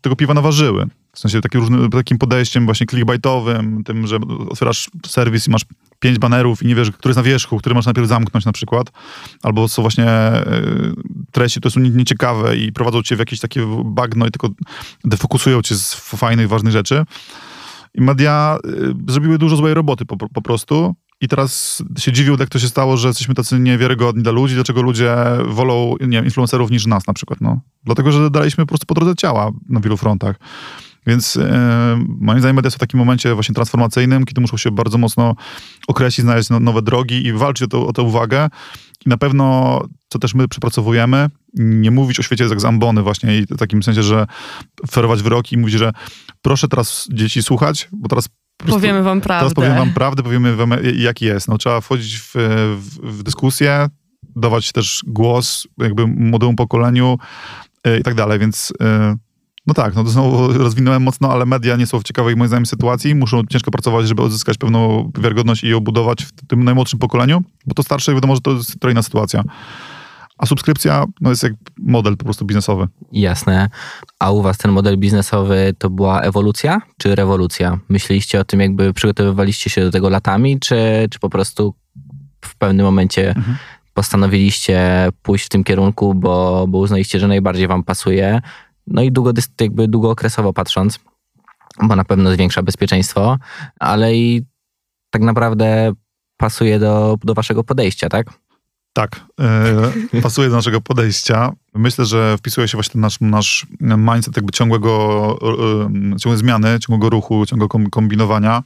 [0.00, 0.86] tego piwa naważyły.
[1.12, 5.64] W sensie takim, różnym, takim podejściem właśnie clickbaitowym, tym, że otwierasz serwis i masz
[6.00, 8.92] pięć banerów i nie wiesz, który jest na wierzchu, który masz najpierw zamknąć na przykład.
[9.42, 10.42] Albo są właśnie e,
[11.32, 14.48] treści, które są nie- nieciekawe i prowadzą cię w jakieś takie bagno i tylko
[15.04, 17.04] defokusują cię z fajnych, ważnych rzeczy.
[17.94, 18.58] I media
[19.08, 20.94] y, zrobiły dużo złej roboty po, po prostu.
[21.20, 24.82] I teraz się dziwią, jak to się stało, że jesteśmy tacy niewiarygodni dla ludzi, dlaczego
[24.82, 25.16] ludzie
[25.48, 27.60] wolą, nie wiem, influencerów niż nas na przykład, no.
[27.84, 30.36] Dlatego, że daliśmy po prostu po drodze ciała na wielu frontach.
[31.06, 34.98] Więc e, moim zdaniem media są w takim momencie właśnie transformacyjnym, kiedy muszą się bardzo
[34.98, 35.34] mocno
[35.88, 38.48] określić, znaleźć no, nowe drogi i walczyć o, to, o tę uwagę.
[39.06, 43.38] I na pewno, co też my przepracowujemy, nie mówić o świecie jak z ambony właśnie
[43.38, 44.26] i w takim sensie, że
[44.90, 45.92] ferować wyroki i mówić, że
[46.42, 48.28] proszę teraz dzieci słuchać, bo teraz
[48.60, 49.40] prostu- Powiemy wam prawdę.
[49.40, 51.48] Teraz powiem wam prawdę, powiemy wam jaki jest.
[51.48, 52.32] No, trzeba wchodzić w,
[52.76, 53.88] w, w dyskusję,
[54.36, 57.18] dawać też głos jakby młodemu pokoleniu
[57.84, 59.16] e, i tak dalej, więc e,
[59.70, 62.66] no tak, no to znowu rozwinąłem mocno, ale media nie są w ciekawej moim zdaniem
[62.66, 67.42] sytuacji, muszą ciężko pracować, żeby odzyskać pewną wiarygodność i ją budować w tym najmłodszym pokoleniu,
[67.66, 69.42] bo to starsze wiadomo, że to jest trochę inna sytuacja.
[70.38, 72.88] A subskrypcja no, jest jak model po prostu biznesowy.
[73.12, 73.68] Jasne.
[74.18, 77.78] A u was ten model biznesowy to była ewolucja czy rewolucja?
[77.88, 81.74] Myśleliście o tym, jakby przygotowywaliście się do tego latami, czy, czy po prostu
[82.44, 83.56] w pewnym momencie Mhm.
[83.94, 88.40] postanowiliście pójść w tym kierunku, bo, bo uznaliście, że najbardziej wam pasuje?
[88.90, 90.98] No i długo, jakby długookresowo patrząc,
[91.82, 93.38] bo na pewno zwiększa bezpieczeństwo,
[93.80, 94.42] ale i
[95.10, 95.92] tak naprawdę
[96.36, 98.26] pasuje do, do waszego podejścia, tak?
[98.92, 101.52] Tak, e, pasuje do naszego podejścia.
[101.74, 107.46] Myślę, że wpisuje się właśnie nasz, nasz mindset jakby ciągłego, e, ciągłej zmiany, ciągłego ruchu,
[107.46, 108.62] ciągłego kom- kombinowania.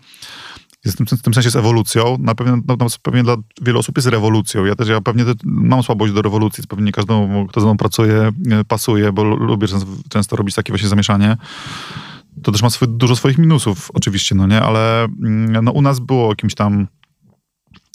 [0.85, 2.17] Jest w tym, sensie jest ewolucją.
[2.21, 4.65] Na pewno, na, na, pewnie dla wielu osób jest rewolucją.
[4.65, 6.65] Ja też ja pewnie mam słabość do rewolucji.
[6.69, 10.55] Pewnie nie każdemu, kto ze mną pracuje, e, pasuje, bo lu- lubię często, często robić
[10.55, 11.37] takie właśnie zamieszanie.
[12.43, 14.63] To też ma swój, dużo swoich minusów oczywiście, no nie?
[14.63, 16.87] Ale mm, no, u nas było jakimś tam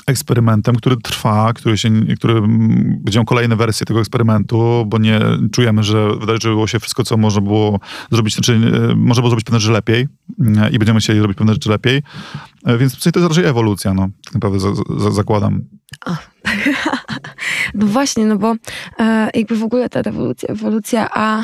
[0.09, 5.19] eksperymentem, który trwa, który się, który mm, będą kolejne wersje tego eksperymentu, bo nie
[5.51, 7.79] czujemy, że wydarzyło się wszystko, co można było
[8.11, 8.53] zrobić, znaczy
[8.91, 10.07] e, można było zrobić pewne rzeczy lepiej
[10.57, 12.03] e, i będziemy chcieli robić pewne rzeczy lepiej.
[12.65, 15.61] E, Więc w to jest raczej ewolucja, no, tak naprawdę za, za, zakładam.
[17.73, 18.55] No właśnie, no bo
[18.99, 21.43] e, jakby w ogóle ta rewolucja, ewolucja, a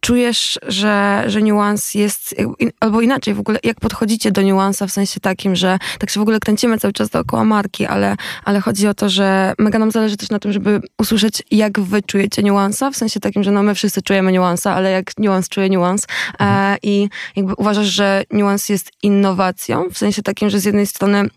[0.00, 2.34] czujesz, że, że niuans jest,
[2.80, 6.22] albo inaczej w ogóle, jak podchodzicie do niuansa w sensie takim, że tak się w
[6.22, 10.16] ogóle kręcimy cały czas dookoła marki, ale, ale chodzi o to, że mega nam zależy
[10.16, 13.74] też na tym, żeby usłyszeć, jak wy czujecie niuansa, w sensie takim, że no my
[13.74, 16.06] wszyscy czujemy niuansa, ale jak niuans czuje niuans
[16.40, 21.28] e, i jakby uważasz, że niuans jest innowacją, w sensie takim, że z jednej strony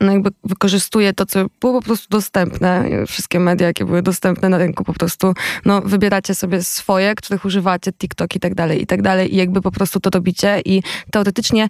[0.00, 2.88] no jakby wykorzystuje to, co było po prostu dostępne.
[3.06, 7.92] Wszystkie media, jakie były dostępne na rynku, po prostu no, wybieracie sobie swoje, których używacie,
[7.92, 11.68] TikTok i tak dalej, i tak dalej i jakby po prostu to robicie i teoretycznie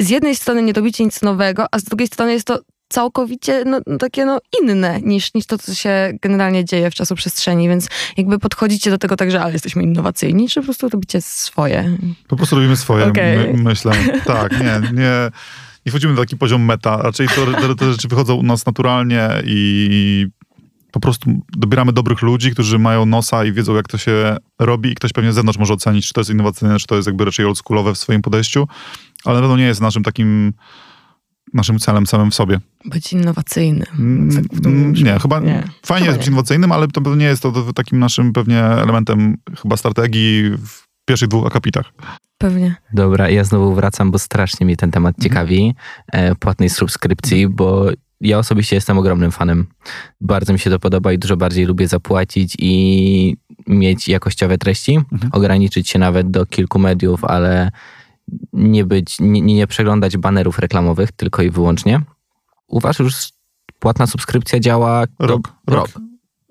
[0.00, 3.80] z jednej strony nie robicie nic nowego, a z drugiej strony jest to całkowicie no,
[3.98, 8.90] takie no, inne niż, niż to, co się generalnie dzieje w czasoprzestrzeni, więc jakby podchodzicie
[8.90, 11.98] do tego tak, że ale jesteśmy innowacyjni, czy po prostu robicie swoje?
[12.28, 13.36] Po prostu robimy swoje, okay.
[13.36, 13.92] my, myślę.
[14.24, 15.30] Tak, nie, nie
[15.86, 16.96] nie wchodzimy na taki poziom meta.
[16.96, 20.26] Raczej to, te, te rzeczy wychodzą u nas naturalnie i
[20.92, 24.94] po prostu dobieramy dobrych ludzi, którzy mają nosa i wiedzą, jak to się robi i
[24.94, 27.46] ktoś pewnie z zewnątrz może ocenić, czy to jest innowacyjne, czy to jest jakby raczej
[27.46, 28.68] oldschoolowe w swoim podejściu,
[29.24, 30.52] ale na pewno nie jest naszym takim
[31.54, 32.60] naszym celem samym w sobie.
[32.84, 33.86] Być innowacyjnym.
[33.98, 35.64] Mm, mm, nie, chyba nie.
[35.86, 39.76] fajnie jest być innowacyjnym, ale to pewnie nie jest to takim naszym pewnie elementem chyba
[39.76, 41.92] strategii w pierwszych dwóch akapitach.
[42.38, 42.76] Pewnie.
[42.92, 45.22] Dobra, ja znowu wracam, bo strasznie mnie ten temat mhm.
[45.22, 45.74] ciekawi,
[46.12, 47.86] e, płatnej subskrypcji, bo
[48.20, 49.66] ja osobiście jestem ogromnym fanem.
[50.20, 55.32] Bardzo mi się to podoba i dużo bardziej lubię zapłacić i mieć jakościowe treści, mhm.
[55.32, 57.70] ograniczyć się nawet do kilku mediów, ale
[58.52, 62.00] nie być, nie, nie przeglądać banerów reklamowych tylko i wyłącznie.
[62.68, 63.28] Uważasz, że
[63.78, 65.52] płatna subskrypcja działa rok, rok.
[65.66, 65.88] Rok.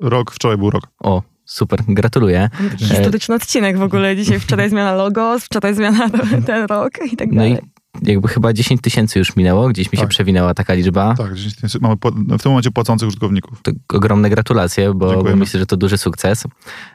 [0.02, 0.84] Rok, wczoraj był rok.
[1.00, 2.49] O, Super, gratuluję.
[2.77, 4.15] Historyczny odcinek w ogóle.
[4.15, 6.10] Dzisiaj wczoraj zmiana logo, wczoraj zmiana
[6.47, 7.53] ten rok i tak dalej.
[7.53, 9.99] No i jakby chyba 10 tysięcy już minęło, gdzieś mi tak.
[9.99, 11.15] się przewinęła taka liczba.
[11.17, 11.79] Tak, 10 tysięcy.
[11.81, 11.95] Mamy
[12.38, 13.62] w tym momencie płacących użytkowników.
[13.62, 16.43] To ogromne gratulacje, bo, bo myślę, że to duży sukces.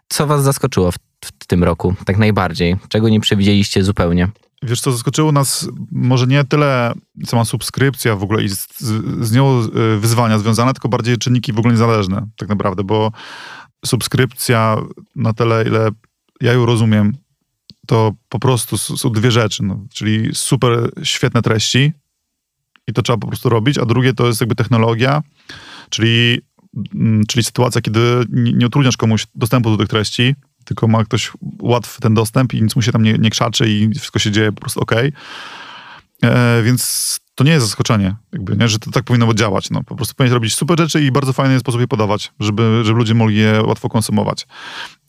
[0.08, 2.76] Co was zaskoczyło w, w tym roku tak najbardziej?
[2.88, 4.28] Czego nie przewidzieliście zupełnie?
[4.62, 6.92] Wiesz co, zaskoczyło nas może nie tyle
[7.26, 8.68] sama subskrypcja w ogóle i z,
[9.20, 13.12] z nią e, wyzwania związane, tylko bardziej czynniki w ogóle niezależne tak naprawdę, bo
[13.86, 14.76] subskrypcja
[15.16, 15.90] na tyle, ile
[16.40, 17.16] ja ją rozumiem,
[17.86, 21.92] to po prostu są dwie rzeczy, no, czyli super świetne treści
[22.86, 25.22] i to trzeba po prostu robić, a drugie to jest jakby technologia,
[25.90, 26.40] czyli,
[26.94, 32.00] mm, czyli sytuacja, kiedy nie, utrudniasz komuś dostępu do tych treści, tylko ma ktoś łatwy
[32.00, 34.60] ten dostęp i nic mu się tam nie, nie krzaczy i wszystko się dzieje po
[34.60, 34.92] prostu ok.
[36.22, 38.68] E, więc to nie jest zaskoczenie, jakby, nie?
[38.68, 39.70] że to tak powinno działać.
[39.70, 39.82] No.
[39.84, 43.14] Po prostu powinien robić super rzeczy i bardzo fajny sposób je podawać, żeby, żeby ludzie
[43.14, 44.46] mogli je łatwo konsumować.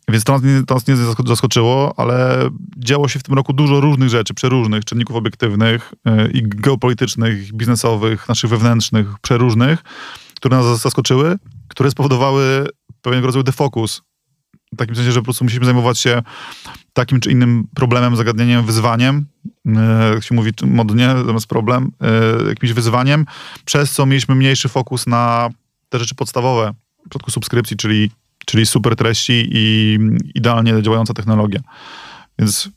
[0.08, 3.80] Więc to nas, nie, to nas nie zaskoczyło, ale działo się w tym roku dużo
[3.80, 9.82] różnych rzeczy, przeróżnych, czynników obiektywnych yy, i geopolitycznych, biznesowych, naszych wewnętrznych, przeróżnych,
[10.36, 12.66] które nas zaskoczyły, które spowodowały
[13.02, 14.02] pewien rodzaj defokus.
[14.72, 16.22] W takim sensie, że po prostu musimy zajmować się
[16.92, 19.26] takim czy innym problemem, zagadnieniem, wyzwaniem,
[19.66, 23.26] e, jak się mówi modnie, zamiast problem, e, jakimś wyzwaniem,
[23.64, 25.48] przez co mieliśmy mniejszy fokus na
[25.88, 28.10] te rzeczy podstawowe w przypadku subskrypcji, czyli,
[28.46, 29.98] czyli super treści i
[30.34, 31.60] idealnie działająca technologia.
[32.38, 32.68] Więc,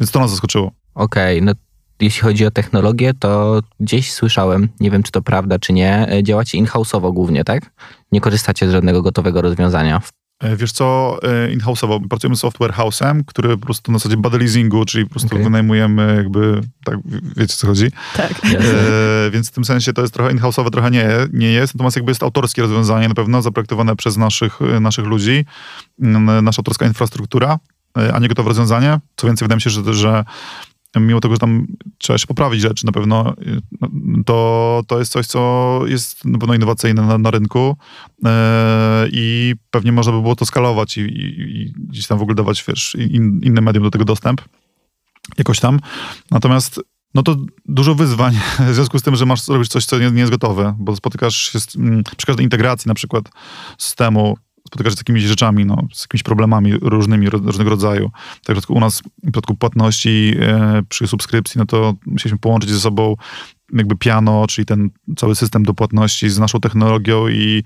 [0.00, 0.72] więc to nas zaskoczyło.
[0.94, 1.52] Okej, okay, no
[2.00, 6.22] jeśli chodzi o technologię, to gdzieś słyszałem, nie wiem czy to prawda, czy nie, e,
[6.22, 7.70] działacie in-house'owo głównie, tak?
[8.12, 10.00] Nie korzystacie z żadnego gotowego rozwiązania.
[10.42, 14.38] E, wiesz co, e, in-house'owo pracujemy z software house'em, który po prostu na zasadzie body
[14.38, 15.44] leasingu, czyli po prostu okay.
[15.44, 16.98] wynajmujemy jakby, tak,
[17.36, 17.86] wiecie co chodzi?
[18.16, 18.32] Tak.
[18.44, 22.10] E, więc w tym sensie to jest trochę in-house'owe, trochę nie, nie jest, natomiast jakby
[22.10, 25.44] jest autorskie rozwiązanie na pewno, zaprojektowane przez naszych, naszych ludzi,
[25.98, 27.58] nasza autorska infrastruktura,
[28.14, 29.00] a nie gotowe rozwiązanie.
[29.16, 30.24] Co więcej, wydaje mi się, że, że
[31.00, 31.66] mimo tego, że tam
[31.98, 33.34] trzeba jeszcze poprawić rzeczy na pewno,
[34.26, 37.76] to, to jest coś, co jest na pewno innowacyjne na, na rynku
[38.22, 38.30] yy,
[39.12, 42.64] i pewnie można by było to skalować i, i, i gdzieś tam w ogóle dawać,
[42.68, 44.42] wiesz, in, inne medium do tego dostęp
[45.38, 45.80] jakoś tam.
[46.30, 46.80] Natomiast
[47.14, 48.34] no to dużo wyzwań
[48.70, 51.52] w związku z tym, że masz robić coś, co nie, nie jest gotowe, bo spotykasz
[51.52, 53.24] się z, mm, przy każdej integracji na przykład
[53.78, 54.36] systemu
[54.72, 58.10] spotykasz się z jakimiś rzeczami, no, z jakimiś problemami różnymi, różnego rodzaju.
[58.44, 62.80] Tak w u nas, w przypadku płatności e, przy subskrypcji, no to musieliśmy połączyć ze
[62.80, 63.16] sobą
[63.72, 67.64] jakby piano, czyli ten cały system do płatności z naszą technologią i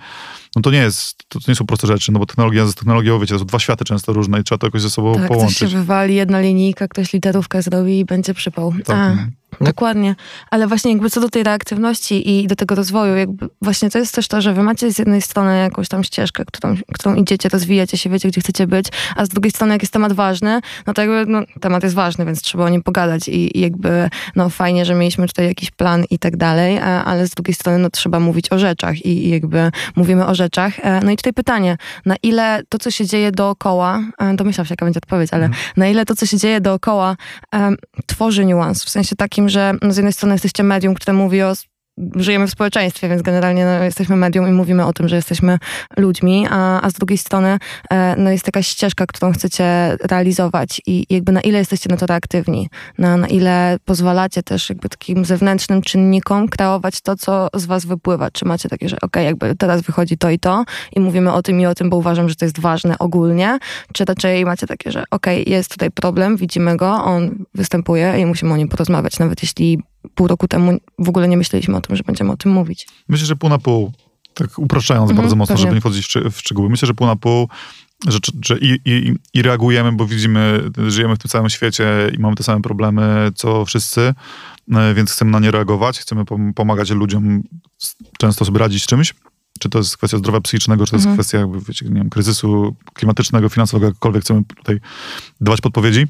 [0.56, 3.34] no to nie jest, to, nie są proste rzeczy, no bo technologia z technologią, wiecie,
[3.34, 5.56] to są dwa światy często różne i trzeba to jakoś ze sobą tak, połączyć.
[5.56, 8.74] Ktoś się wywali, jedna linijka, ktoś literówkę zrobi i będzie przypał.
[8.84, 9.18] Tak,
[9.60, 10.14] Dokładnie,
[10.50, 14.14] ale właśnie jakby co do tej reaktywności i do tego rozwoju, jakby właśnie to jest
[14.14, 17.98] też to, że wy macie z jednej strony jakąś tam ścieżkę, którą, którą idziecie, rozwijacie
[17.98, 21.02] się, wiecie, gdzie chcecie być, a z drugiej strony jak jest temat ważny, no to
[21.02, 24.84] jakby no, temat jest ważny, więc trzeba o nim pogadać i, i jakby no fajnie,
[24.84, 28.52] że mieliśmy tutaj jakiś plan i tak dalej, ale z drugiej strony no trzeba mówić
[28.52, 30.72] o rzeczach i, i jakby mówimy o rzeczach.
[30.82, 31.76] E, no i tutaj pytanie,
[32.06, 35.62] na ile to, co się dzieje dookoła, e, domyślam się, jaka będzie odpowiedź, ale Mhm.
[35.76, 37.16] na ile to, co się dzieje dookoła,
[38.06, 41.52] tworzy niuans, w sensie takim, że z jednej strony jesteście medium, które mówi o
[42.16, 45.58] żyjemy w społeczeństwie, więc generalnie no, jesteśmy medium i mówimy o tym, że jesteśmy
[45.96, 47.58] ludźmi, a, a z drugiej strony
[47.90, 52.06] e, no, jest jakaś ścieżka, którą chcecie realizować i, jakby na ile jesteście na to
[52.06, 52.68] reaktywni,
[52.98, 58.30] na, na ile pozwalacie też jakby takim zewnętrznym czynnikom kreować to, co z was wypływa.
[58.30, 60.64] Czy macie takie, że okej, jakby teraz wychodzi to i to
[60.96, 63.58] i mówimy o tym i o tym, bo uważam, że to jest ważne ogólnie,
[63.92, 68.52] czy raczej macie takie, że okej, jest tutaj problem, widzimy go, on występuje i musimy
[68.52, 69.78] o nim porozmawiać, nawet jeśli
[70.14, 72.88] pół roku temu w ogóle nie myśleliśmy o tym, że będziemy o tym mówić.
[73.08, 73.92] Myślę, że pół na pół,
[74.34, 75.62] tak upraszczając Mhm, bardzo mocno, pewnie.
[75.62, 76.68] żeby nie wchodzić w, szczegóły.
[76.70, 77.48] Myślę, że pół na pół,
[78.08, 81.86] że, że i, i, i reagujemy, bo widzimy, żyjemy w tym samym świecie
[82.16, 84.14] i mamy te same problemy, co wszyscy,
[84.74, 87.42] e, więc chcemy na nie reagować, chcemy pom- pomagać ludziom
[88.18, 89.14] często sobie radzić z czymś.
[89.60, 91.16] Czy to jest kwestia zdrowia psychicznego, czy to jest Mhm.
[91.16, 94.80] kwestia jakby, wiecie, nie wiem, kryzysu klimatycznego, finansowego, jakkolwiek chcemy tutaj
[95.40, 96.06] dawać podpowiedzi.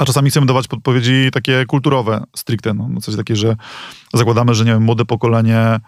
[0.00, 2.74] A czasami chcemy dawać podpowiedzi takie kulturowe, stricte.
[2.74, 3.56] No, no coś takie, że
[4.14, 5.80] zakładamy, że nie wiem, młode pokolenie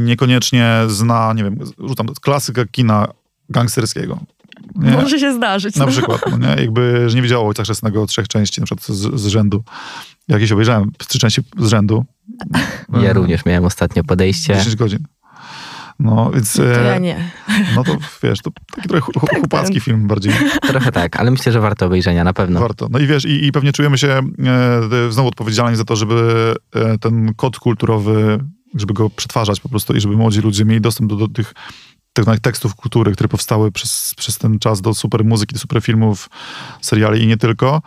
[0.00, 3.08] niekoniecznie zna, nie wiem, rzucam klasykę kina
[3.48, 4.18] gangsterskiego.
[4.74, 4.90] Nie?
[4.90, 5.76] Może się zdarzyć.
[5.76, 5.90] Na no.
[5.90, 6.62] przykład, no nie?
[6.62, 9.64] Jakby, że nie widziało Ojca Chrzestnego trzech części, na przykład z, z rzędu.
[10.28, 12.04] Jakieś obejrzałem trzy części z rzędu.
[13.02, 14.54] Ja również miałem ostatnio podejście.
[14.54, 14.98] 10 godzin.
[15.98, 16.52] No, więc...
[16.52, 17.30] To ja e, nie.
[17.76, 20.32] No to wiesz, to taki trochę chu- Tak, chłopacki film bardziej.
[20.62, 22.60] Trochę tak, ale myślę, że warto obejrzenia na pewno.
[22.60, 22.88] Warto.
[22.90, 26.98] No i wiesz, i, i pewnie czujemy się e, znowu odpowiedzialni za to, żeby e,
[26.98, 28.38] ten kod kulturowy,
[28.74, 31.54] żeby go przetwarzać po prostu i żeby młodzi ludzie mieli dostęp do, do tych
[32.12, 36.30] tych tekstów kultury, które powstały przez, przez ten czas do super muzyki, do super filmów,
[36.80, 37.82] seriali i nie tylko.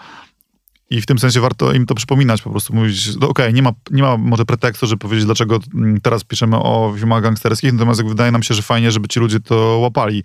[0.90, 3.72] I w tym sensie warto im to przypominać, po prostu mówić, no okej, nie, ma,
[3.92, 8.32] nie ma może pretekstu, żeby powiedzieć, dlaczego mm, teraz piszemy o filmach gangsterskich, natomiast wydaje
[8.32, 10.24] nam się, że fajnie, żeby ci ludzie to łapali.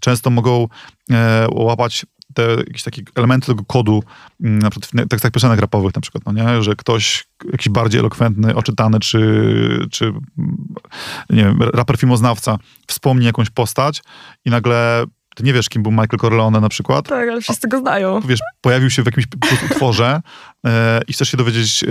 [0.00, 0.68] Często mogą
[1.10, 4.02] e, łapać te jakieś takie elementy tego kodu,
[4.44, 6.62] mm, na przykład w tekstach piosenek rapowych na przykład, no nie?
[6.62, 9.18] że ktoś jakiś bardziej elokwentny, oczytany, czy,
[9.90, 10.24] czy mm,
[11.30, 14.02] nie wiem, raper filmoznawca wspomni jakąś postać
[14.44, 15.04] i nagle
[15.38, 18.20] ty nie wiesz, kim był Michael Corleone na przykład, Tak, ale wszyscy go znają.
[18.20, 19.26] wiesz, pojawił się w jakimś
[19.70, 20.20] utworze
[21.08, 21.84] i chcesz się dowiedzieć,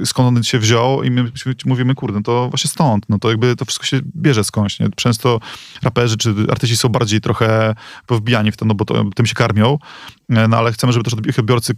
[0.00, 1.24] e, skąd on się wziął i my
[1.66, 4.88] mówimy, kurde, no to właśnie stąd, no to jakby to wszystko się bierze skądś, nie?
[4.96, 5.40] Często
[5.82, 7.74] raperzy czy artyści są bardziej trochę
[8.06, 9.78] powbijani w to, no bo to, tym się karmią,
[10.30, 11.72] e, no ale chcemy, żeby też odbiorcy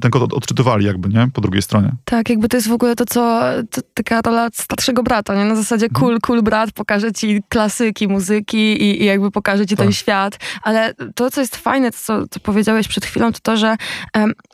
[0.00, 1.28] ten kod od- odczytywali jakby, nie?
[1.32, 1.92] Po drugiej stronie.
[2.04, 3.40] Tak, jakby to jest w ogóle to, co
[3.70, 5.44] to, taka rola starszego brata, nie?
[5.44, 6.00] Na zasadzie Mhm.
[6.00, 9.96] cool, cool brat, pokaże ci klasyki muzyki i, i jakby pokaże ci ten Tak.
[9.96, 10.38] świat.
[10.62, 13.76] Ale to, co jest fajne, to, co, co powiedziałeś przed chwilą, to to, że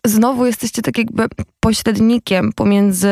[0.08, 1.26] znowu jesteście tak jakby
[1.60, 3.08] pośrednikiem pomiędzy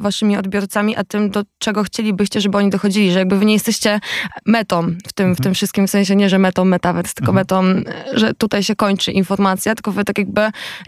[0.00, 4.00] waszymi odbiorcami, a tym, do czego chcielibyście, żeby oni dochodzili, że jakby wy nie jesteście
[4.46, 7.62] metą w tym, w tym wszystkim, w sensie nie, że metą metaverse, tylko metą,
[8.12, 10.40] że tutaj się kończy informacja, tylko wy tak jakby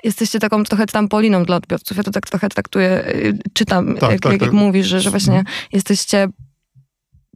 [0.05, 1.97] jesteście taką trochę trampoliną dla odbiorców.
[1.97, 4.43] Ja to tak trochę traktuję, y, czytam, Tak, jak, tak, jak, tak.
[4.43, 6.29] jak mówisz, że, że właśnie jesteście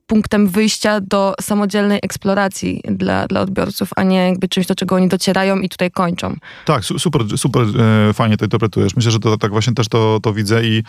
[0.06, 5.08] punktem wyjścia do samodzielnej eksploracji dla, dla odbiorców, a nie jakby czymś, do czego oni
[5.08, 6.36] docierają i tutaj kończą.
[6.64, 7.62] Tak, su- super, super
[8.08, 8.96] e, fajnie to interpretujesz.
[8.96, 10.82] Myślę, że to tak właśnie też to, to widzę i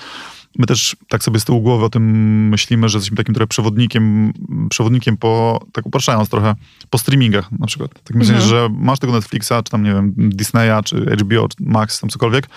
[0.60, 2.04] my też tak sobie z tyłu głowy o tym
[2.50, 4.34] myślimy, że jesteśmy takim trochę przewodnikiem,
[4.70, 6.56] przewodnikiem po, tak upraszczając trochę,
[6.90, 7.92] po streamingach na przykład.
[8.04, 8.50] Tak myślę, Mhm.
[8.50, 12.50] że masz tego Netflixa, czy tam, nie wiem, Disneya, czy HBO, czy Max, tam cokolwiek,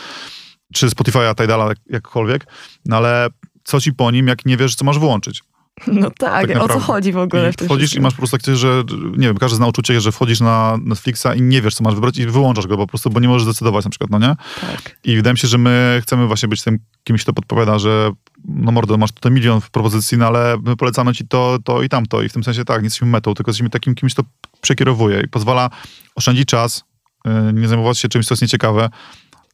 [0.74, 2.46] czy Spotify'a, Tidala, jak- jakkolwiek,
[2.86, 3.28] no ale
[3.64, 5.42] co ci po nim, jak nie wiesz, co masz wyłączyć?
[5.86, 8.56] No tak, o co chodzi w ogóle I w wchodzisz i masz po prostu takie,
[8.56, 8.82] że
[9.16, 12.18] nie wiem, każdy zna uczucie, że wchodzisz na Netflixa i nie wiesz, co masz wybrać
[12.18, 14.36] i wyłączasz go po prostu, bo nie możesz zdecydować na przykład, no nie?
[14.60, 14.98] Tak.
[15.04, 18.10] I wydaje mi się, że my chcemy właśnie być tym kimś, kto podpowiada, że
[18.44, 22.22] no mordo, masz tutaj milion propozycji, no ale my polecamy ci to, to i tamto.
[22.22, 24.22] I w tym sensie tak, nie jesteśmy metą, tylko jesteśmy takim kimś, kto
[24.60, 25.70] przekierowuje i pozwala
[26.14, 26.84] oszczędzić czas,
[27.24, 28.90] yy, nie zajmować się czymś, co jest nieciekawe.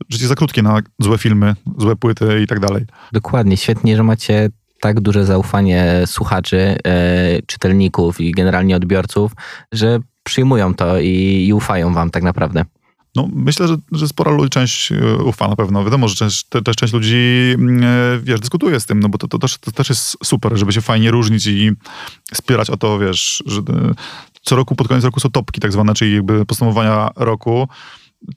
[0.08, 2.84] Życie jest za krótkie na złe filmy, złe płyty i tak dalej.
[3.12, 4.48] Dokładnie, świetnie, że macie
[4.80, 9.32] tak duże zaufanie słuchaczy, e, czytelników i generalnie odbiorców,
[9.72, 12.64] że przyjmują to i, i ufają wam tak naprawdę.
[13.16, 15.84] No, myślę, że, że spora ludzi, część e, ufa na pewno.
[15.84, 17.16] Wiadomo, że część, te, też część ludzi,
[17.54, 20.56] mm, e, wiesz, dyskutuje z tym, no bo to, to, też, to też jest super,
[20.56, 21.72] żeby się fajnie różnić i
[22.34, 23.60] wspierać o to, wiesz, że
[24.42, 27.68] co roku, pod koniec roku są topki tak zwane, czyli jakby podsumowania roku.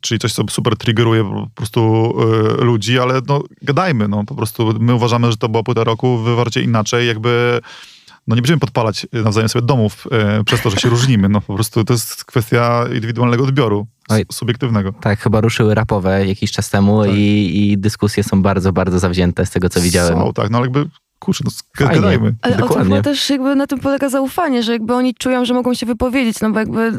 [0.02, 2.14] Czyli coś, co super triggeruje po prostu
[2.62, 6.18] y, ludzi, ale no gadajmy, no po prostu my uważamy, że to była płyta roku,
[6.18, 7.60] wy uważacie inaczej, jakby
[8.28, 10.08] no nie będziemy podpalać nawzajem sobie domów
[10.40, 14.26] y, przez to, że się różnimy, no po prostu to jest kwestia indywidualnego odbioru, Oj.
[14.32, 14.94] subiektywnego.
[14.94, 17.14] Tak, chyba ruszyły rapowe jakiś czas temu Tak.
[17.16, 20.14] i, i dyskusje są bardzo, bardzo zawzięte z tego, co widziałem.
[20.14, 20.90] Są, tak, no ale jakby,
[21.20, 21.52] kurczę, no
[21.88, 22.36] gadajmy.
[22.42, 22.96] Ale o to Dokładnie.
[22.96, 26.42] chyba też jakby na tym polega zaufanie, że jakby oni czują, że mogą się wypowiedzieć,
[26.42, 26.92] no bo jakby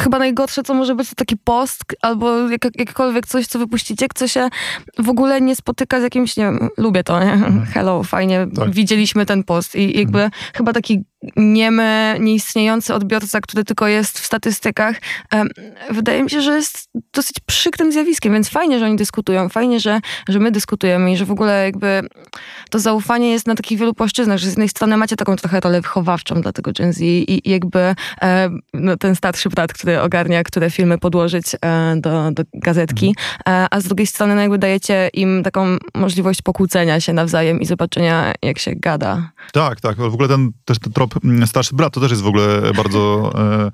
[0.00, 4.28] chyba najgorsze, co może być, to taki post albo jak, jakiekolwiek coś, co wypuścicie, co
[4.28, 4.48] się
[4.98, 7.38] w ogóle nie spotyka z jakimś, nie wiem, lubię to, nie?
[7.74, 8.70] Hello, fajnie, Tak.
[8.70, 11.04] widzieliśmy ten post i jakby chyba taki
[11.36, 14.96] niemy, nieistniejący odbiorca, który tylko jest w statystykach,
[15.90, 20.00] wydaje mi się, że jest dosyć przykrym zjawiskiem, więc fajnie, że oni dyskutują, fajnie, że,
[20.28, 22.02] że my dyskutujemy i że w ogóle jakby
[22.70, 25.80] to zaufanie jest na takich wielu płaszczyznach, że z jednej strony macie taką trochę rolę
[25.80, 30.42] wychowawczą dla tego Gen Z i, i jakby e, no, ten starszy brat, który ogarnia,
[30.42, 33.14] które filmy podłożyć e, do, do gazetki,
[33.48, 37.66] e, a z drugiej strony no, jakby dajecie im taką możliwość pokłócenia się nawzajem i
[37.66, 39.30] zobaczenia, jak się gada.
[39.52, 39.96] Tak, tak.
[39.96, 43.32] W ogóle ten, też ten trop mm, starszy brat to też jest w ogóle bardzo
[43.34, 43.70] e,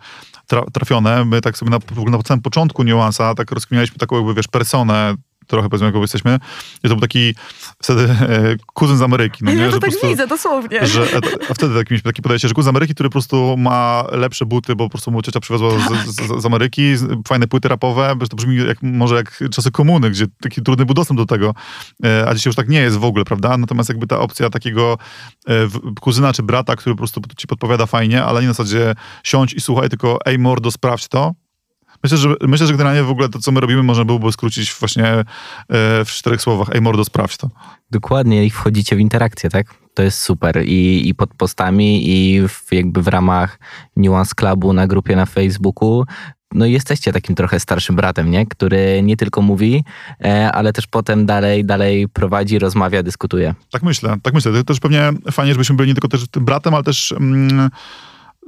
[0.46, 1.24] tra, trafione.
[1.24, 1.78] My tak sobie na,
[2.10, 5.14] na samym początku niuansa tak rozkminialiśmy taką jakby, wiesz, personę
[5.46, 6.38] trochę powiedzmy, jaką jesteśmy.
[6.84, 7.34] I to był taki
[7.82, 9.44] wtedy e, kuzyn z Ameryki.
[9.44, 9.58] No, nie?
[9.58, 10.86] ja to Że tak prostu- widzę, dosłownie.
[10.86, 11.02] że,
[11.50, 14.46] a wtedy tak mieliśmy takie podejście, że kuzyn z Ameryki, który po prostu ma lepsze
[14.46, 16.94] buty, bo po prostu mu ciocia przywiozła z, z, z Ameryki,
[17.28, 20.94] fajne płyty rapowe, bo to brzmi jak, może jak czasy komuny, gdzie taki trudny był
[20.94, 21.54] dostęp do tego,
[22.04, 23.56] e, a dzisiaj już tak nie jest w ogóle, prawda?
[23.58, 24.98] Natomiast jakby ta opcja takiego
[25.46, 28.94] e, w- kuzyna czy brata, który po prostu ci podpowiada fajnie, ale nie na zasadzie
[29.24, 31.32] siądź i słuchaj, tylko ej mordo, sprawdź to.
[32.06, 35.06] Myślę, że, myślę, że generalnie w ogóle to, co my robimy, można byłoby skrócić właśnie
[35.06, 35.24] e,
[36.04, 36.68] w czterech słowach.
[36.74, 37.50] Ej mordo, sprawdź to.
[37.90, 39.74] Dokładnie i wchodzicie w interakcję, tak?
[39.94, 40.62] To jest super.
[40.64, 43.58] I, i pod postami, i w, jakby w ramach
[43.96, 46.04] Nuance Clubu na grupie na Facebooku.
[46.54, 48.46] No i jesteście takim trochę starszym bratem, nie?
[48.46, 49.84] Który nie tylko mówi,
[50.24, 53.54] e, ale też potem dalej, dalej prowadzi, rozmawia, dyskutuje.
[53.70, 54.52] Tak myślę, tak myślę.
[54.52, 57.70] To też pewnie fajnie, żebyśmy byli nie tylko też tym bratem, ale też mm,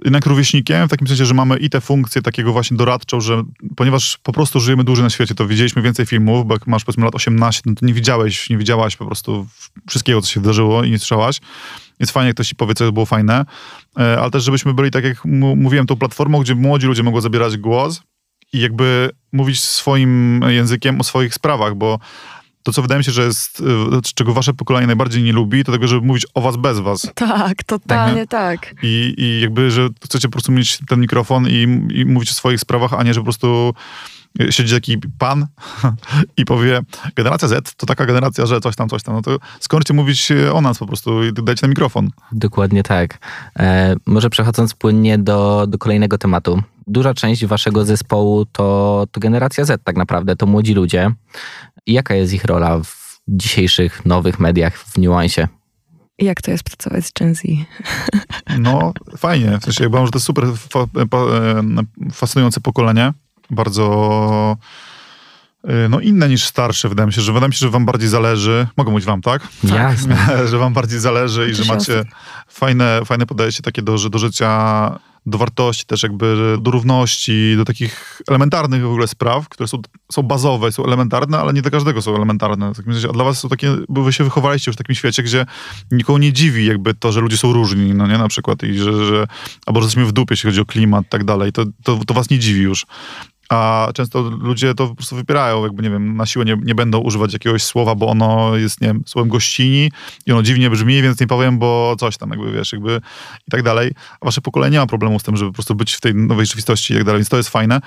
[0.05, 3.43] jednak rówieśnikiem, w takim sensie, że mamy i tę funkcję takiego właśnie doradczą, że
[3.77, 7.05] ponieważ po prostu żyjemy dłużej na świecie, to widzieliśmy więcej filmów, bo jak masz powiedzmy
[7.05, 9.47] lat 18, no to nie widziałeś, nie widziałaś po prostu
[9.89, 11.41] wszystkiego, co się wydarzyło i nie słyszałaś.
[12.01, 13.45] Więc fajnie, jak ktoś ci powie, co było fajne,
[13.99, 15.25] E, ale też żebyśmy byli, tak jak
[15.57, 18.03] mówiłem, tą platformą, gdzie młodzi ludzie mogą zabierać głos
[18.53, 21.99] i jakby mówić swoim językiem o swoich sprawach, bo
[22.69, 25.73] to, co wydaje mi się, że jest, y, czego wasze pokolenie najbardziej nie lubi, to
[25.73, 27.13] tego, żeby mówić o was bez was.
[27.15, 28.75] Tak, totalnie tak.
[28.83, 31.63] I, i jakby, że chcecie po prostu mieć ten mikrofon i,
[31.95, 33.75] i mówić o swoich sprawach, a nie, że po prostu
[34.51, 35.47] siedzi taki pan
[36.37, 36.81] i powie,
[37.17, 39.15] generacja Z to taka generacja, że coś tam, coś tam.
[39.15, 42.11] No to skończcie mówić o nas po prostu i dajcie ten mikrofon.
[42.33, 43.19] Dokładnie tak.
[43.59, 46.63] E, może przechodząc płynnie do, do kolejnego tematu.
[46.87, 51.11] Duża część waszego zespołu to, to generacja Z tak naprawdę, to młodzi ludzie.
[51.87, 55.49] I jaka jest ich rola w dzisiejszych nowych mediach, w niuansie?
[56.19, 57.43] Jak to jest pracować z Gen Z?
[58.59, 59.59] No, fajnie.
[59.59, 61.63] W sensie, ja uważam, że to jest super fa, pa, e,
[62.13, 63.13] fascynujące pokolenie.
[63.51, 64.57] Bardzo
[65.65, 68.09] e, no inne niż starsze, wydaje mi się, że wydaje mi się, że wam bardziej
[68.09, 68.67] zależy.
[68.77, 69.49] Mogę mówić wam, tak?
[69.65, 70.29] Jasne.
[70.51, 72.05] że wam bardziej zależy i że macie
[72.49, 78.23] fajne, fajne podejście takie do, do życia, do wartości też jakby, do równości, do takich
[78.29, 79.79] elementarnych w ogóle spraw, które są,
[80.13, 82.75] są bazowe, są elementarne, ale nie dla każdego są elementarne.
[82.75, 84.95] W takim sensie, a dla was są takie, bo wy się wychowaliście już w takim
[84.95, 85.47] świecie, gdzie
[85.91, 89.07] nikogo nie dziwi jakby to, że ludzie są różni, no nie, na przykład, i że,
[89.07, 89.27] że
[89.67, 92.15] albo że jesteśmy w dupie, jeśli chodzi o klimat i tak dalej, to, to, to
[92.15, 92.87] was nie dziwi już.
[93.49, 96.99] A często ludzie to po prostu wypierają, jakby nie wiem, na siłę nie, nie będą
[96.99, 99.93] używać jakiegoś słowa, bo ono jest, nie wiem, słowem gościni
[100.27, 103.01] i ono dziwnie brzmi, więc nie powiem, bo coś tam, jakby wiesz, jakby
[103.49, 103.93] i tak dalej.
[104.21, 106.47] A wasze pokolenie nie ma problemu z tym, żeby po prostu być w tej nowej
[106.47, 107.81] rzeczywistości i tak dalej, więc to jest fajne.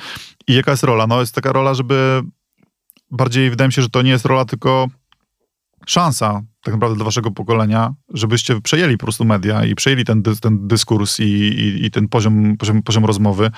[0.48, 1.08] I jaka jest rola?
[1.08, 2.22] No jest taka rola, żeby
[3.12, 4.88] bardziej, wydaje mi się, że to nie jest rola, tylko
[5.86, 10.40] szansa tak naprawdę dla waszego pokolenia, żebyście przejęli po prostu media i przejęli ten, dys-
[10.40, 13.52] ten dyskurs i, i, i ten poziom, poziom, poziom rozmowy,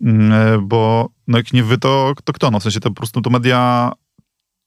[0.00, 2.50] Mm, bo no jak nie wy, to, to kto?
[2.50, 3.92] No w sensie to po prostu to media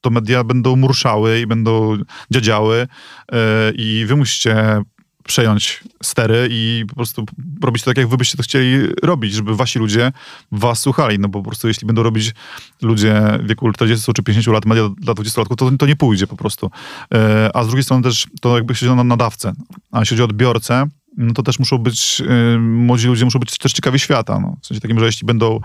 [0.01, 1.97] to media będą murszały i będą
[2.31, 2.87] dziadziały
[3.31, 4.81] e, i wy musicie
[5.27, 7.25] przejąć stery i po prostu
[7.63, 10.11] robić to tak, jak wy byście to chcieli robić, żeby wasi ludzie
[10.51, 12.33] was słuchali, no bo po prostu jeśli będą robić
[12.81, 16.37] ludzie w wieku 40 czy 50 lat media dla 20-latków, to, to nie pójdzie po
[16.37, 16.71] prostu.
[17.13, 19.53] E, A z drugiej strony też to jakby się na nadawcę,
[19.91, 22.21] a jeśli chodzi o odbiorcę, no to też muszą być,
[22.55, 24.39] y, młodzi ludzie muszą być też ciekawi świata.
[24.39, 24.55] No.
[24.61, 25.59] W sensie takim, że jeśli będą,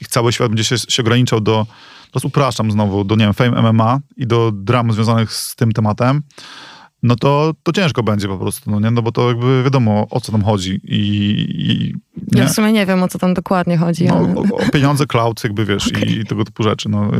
[0.00, 1.66] ich cały świat będzie się, się ograniczał do,
[2.12, 6.22] teraz upraszczam znowu, do, nie wiem, fame MMA i do dram związanych z tym tematem,
[7.02, 8.90] no to, to ciężko będzie po prostu, no nie?
[8.90, 10.98] No bo to jakby wiadomo, o co tam chodzi i,
[11.48, 11.94] i
[12.36, 12.48] Ja Nie?
[12.48, 14.04] w sumie nie wiem, o co tam dokładnie chodzi.
[14.04, 14.34] No, ale...
[14.34, 16.12] o, o pieniądze, cloud, jakby wiesz, Okej.
[16.12, 16.88] i, i tego typu rzeczy.
[16.88, 17.10] No.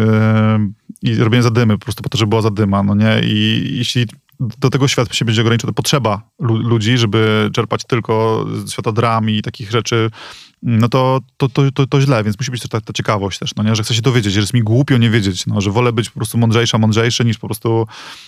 [1.02, 3.20] Yy, I robienie zadymy po prostu po to, żeby była zadyma, no nie?
[3.24, 4.06] I jeśli
[4.40, 8.92] do tego świat się będzie ograniczał, to potrzeba lu- ludzi, żeby czerpać tylko z świata
[8.92, 10.10] dram i takich rzeczy,
[10.62, 13.54] no to, to, to, to, to źle, więc musi być też ta, ta ciekawość też,
[13.56, 13.76] no nie?
[13.76, 16.16] Że chcę się dowiedzieć, że jest mi głupio nie wiedzieć, no, że wolę być po
[16.16, 17.86] prostu mądrzejsza, mądrzejszy, niż po prostu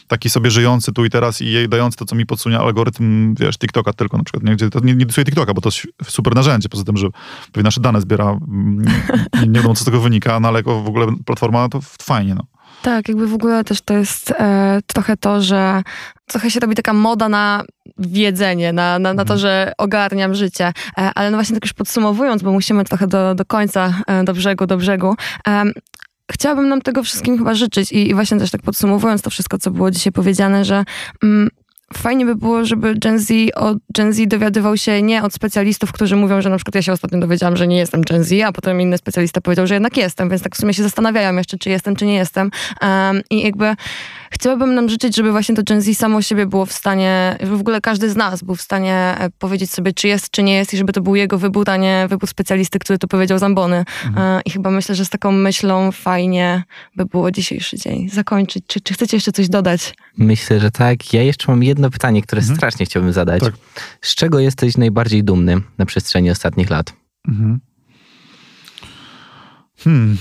[0.08, 3.92] taki sobie żyjący tu i teraz i dający to, co mi podsunie algorytm, wiesz, TikToka
[3.92, 4.56] tylko na przykład, nie?
[4.82, 7.08] Nie, nie TikToka, bo to jest super narzędzie, poza tym, że
[7.56, 8.84] nasze dane zbiera, mm,
[9.46, 12.53] nie wiadomo, co z tego wynika, no ale w ogóle platforma to fajnie, no.
[12.82, 15.82] Tak, jakby w ogóle też to jest e, trochę to, że
[16.26, 17.62] trochę się robi taka moda na
[17.98, 19.38] wiedzenie, na, na, na to, Mhm.
[19.40, 20.72] że ogarniam życie.
[20.98, 24.34] E, ale no właśnie tak już podsumowując, bo musimy trochę do, do końca, e, do
[24.34, 25.14] brzegu, do brzegu.
[26.32, 29.70] Chciałabym nam tego wszystkim chyba życzyć i, i właśnie też tak podsumowując to wszystko, co
[29.70, 30.84] było dzisiaj powiedziane, że
[31.22, 31.48] mm,
[31.92, 36.16] fajnie by było, żeby Gen Z od Gen Z dowiadywał się nie od specjalistów, którzy
[36.16, 38.80] mówią, że na przykład ja się ostatnio dowiedziałam, że nie jestem Gen Z, a potem
[38.80, 41.96] inny specjalista powiedział, że jednak jestem, więc tak w sumie się zastanawiają jeszcze, czy jestem,
[41.96, 42.50] czy nie jestem.
[42.82, 43.74] Um, I jakby
[44.34, 47.60] chciałabym nam życzyć, żeby właśnie to Gen Z samo siebie było w stanie, żeby w
[47.60, 50.74] ogóle każdy z nas był w stanie e, powiedzieć sobie, czy jest, czy nie jest
[50.74, 53.84] i żeby to był jego wybór, a nie wybór specjalisty, który to powiedział Zambony.
[54.16, 56.62] E, I chyba myślę, że z taką myślą fajnie
[56.96, 58.64] by było dzisiejszy dzień zakończyć.
[58.66, 59.94] Czy, czy chcecie jeszcze coś dodać?
[60.18, 61.12] Myślę, że tak.
[61.12, 62.56] Ja jeszcze mam jedno pytanie, które Mhm.
[62.56, 63.40] strasznie chciałbym zadać.
[63.42, 63.54] Tak.
[64.00, 66.92] Z czego jesteś najbardziej dumny na przestrzeni ostatnich lat?
[67.28, 67.60] Mhm.
[69.78, 70.16] Hmm.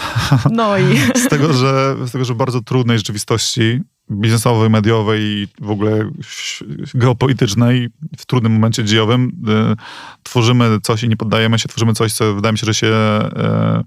[0.50, 0.98] No i...
[1.14, 3.80] Z tego, że, z tego, że bardzo trudnej rzeczywistości
[4.10, 6.10] biznesowej, mediowej i w ogóle
[6.94, 7.88] geopolitycznej,
[8.18, 9.32] w trudnym momencie dziejowym,
[9.72, 9.76] y,
[10.22, 12.86] tworzymy coś i nie poddajemy się, tworzymy coś, co wydaje mi się, że się...
[12.86, 13.84] Y,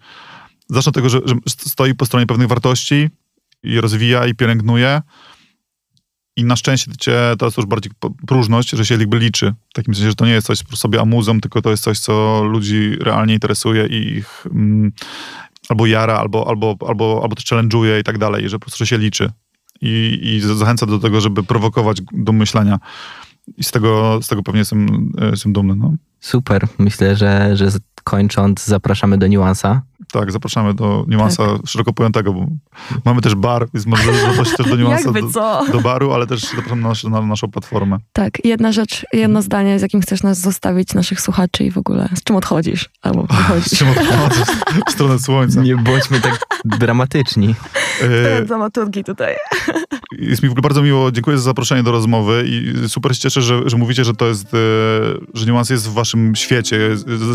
[0.69, 3.09] zacznę od tego, że, że stoi po stronie pewnych wartości
[3.63, 5.01] i rozwija i pielęgnuje.
[6.37, 7.91] I na szczęście cię, to jest już bardziej
[8.27, 9.53] próżność, że się jakby liczy.
[9.69, 12.43] W takim sensie, że to nie jest coś sobie amuzą, tylko to jest coś, co
[12.43, 14.91] ludzi realnie interesuje i ich mm,
[15.69, 18.97] albo jara, albo, albo, albo, albo też challenge'uje i tak dalej, że po prostu się
[18.97, 19.31] liczy.
[19.81, 22.79] I, I zachęca do tego, żeby prowokować do myślenia.
[23.57, 25.75] I z tego, z tego pewnie jestem, e, jestem dumny.
[25.75, 25.93] No.
[26.19, 26.67] Super.
[26.79, 27.71] Myślę, że, że
[28.05, 29.81] kończąc zapraszamy do niuansa.
[30.11, 32.47] Tak, zapraszamy do niuansa szeroko pojętego, bo
[33.05, 35.65] mamy też bar, więc może zaprosić też do niuansa Jakby do, co?
[35.71, 37.97] do baru, ale też zapraszamy na, nasz, na naszą platformę.
[38.13, 42.09] Tak, jedna rzecz, jedno zdanie, z jakim chcesz nas zostawić, naszych słuchaczy i w ogóle
[42.15, 43.27] z czym odchodzisz albo
[43.67, 44.43] Z czym odchodzę
[44.87, 45.61] w stronę słońca.
[45.61, 47.55] Nie bądźmy tak dramatyczni.
[48.45, 49.35] Dramaturgii tutaj.
[50.11, 53.41] Jest mi w ogóle bardzo miło, dziękuję za zaproszenie do rozmowy i super się cieszę,
[53.41, 54.57] że, że mówicie, że to jest, e,
[55.33, 56.79] że niuans jest w waszym świecie,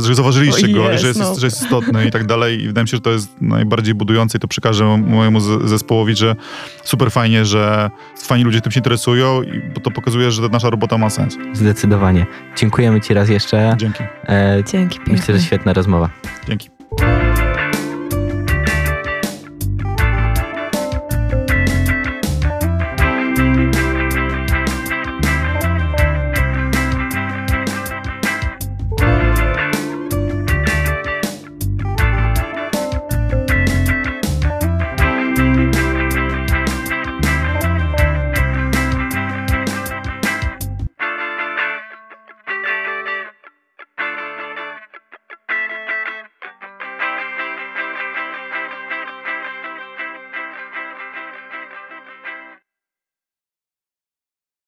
[0.03, 1.35] że zauważyliście Go i jest, że jest, no.
[1.35, 4.39] że jest istotny i tak dalej i wydaje mi się, że to jest najbardziej budujące
[4.39, 6.37] i to przekażę mojemu zespołowi, że
[6.85, 10.99] super fajnie, że fajni ludzie tym się interesują, i, bo to pokazuje, że nasza robota
[10.99, 11.37] ma sens.
[11.53, 12.27] Zdecydowanie.
[12.57, 13.77] Dziękujemy Ci raz jeszcze.
[13.79, 14.03] Dzięki.
[14.29, 15.15] E, Dzięki pięknie.
[15.15, 16.11] myślę, że świetna rozmowa.
[16.49, 16.80] Dzięki.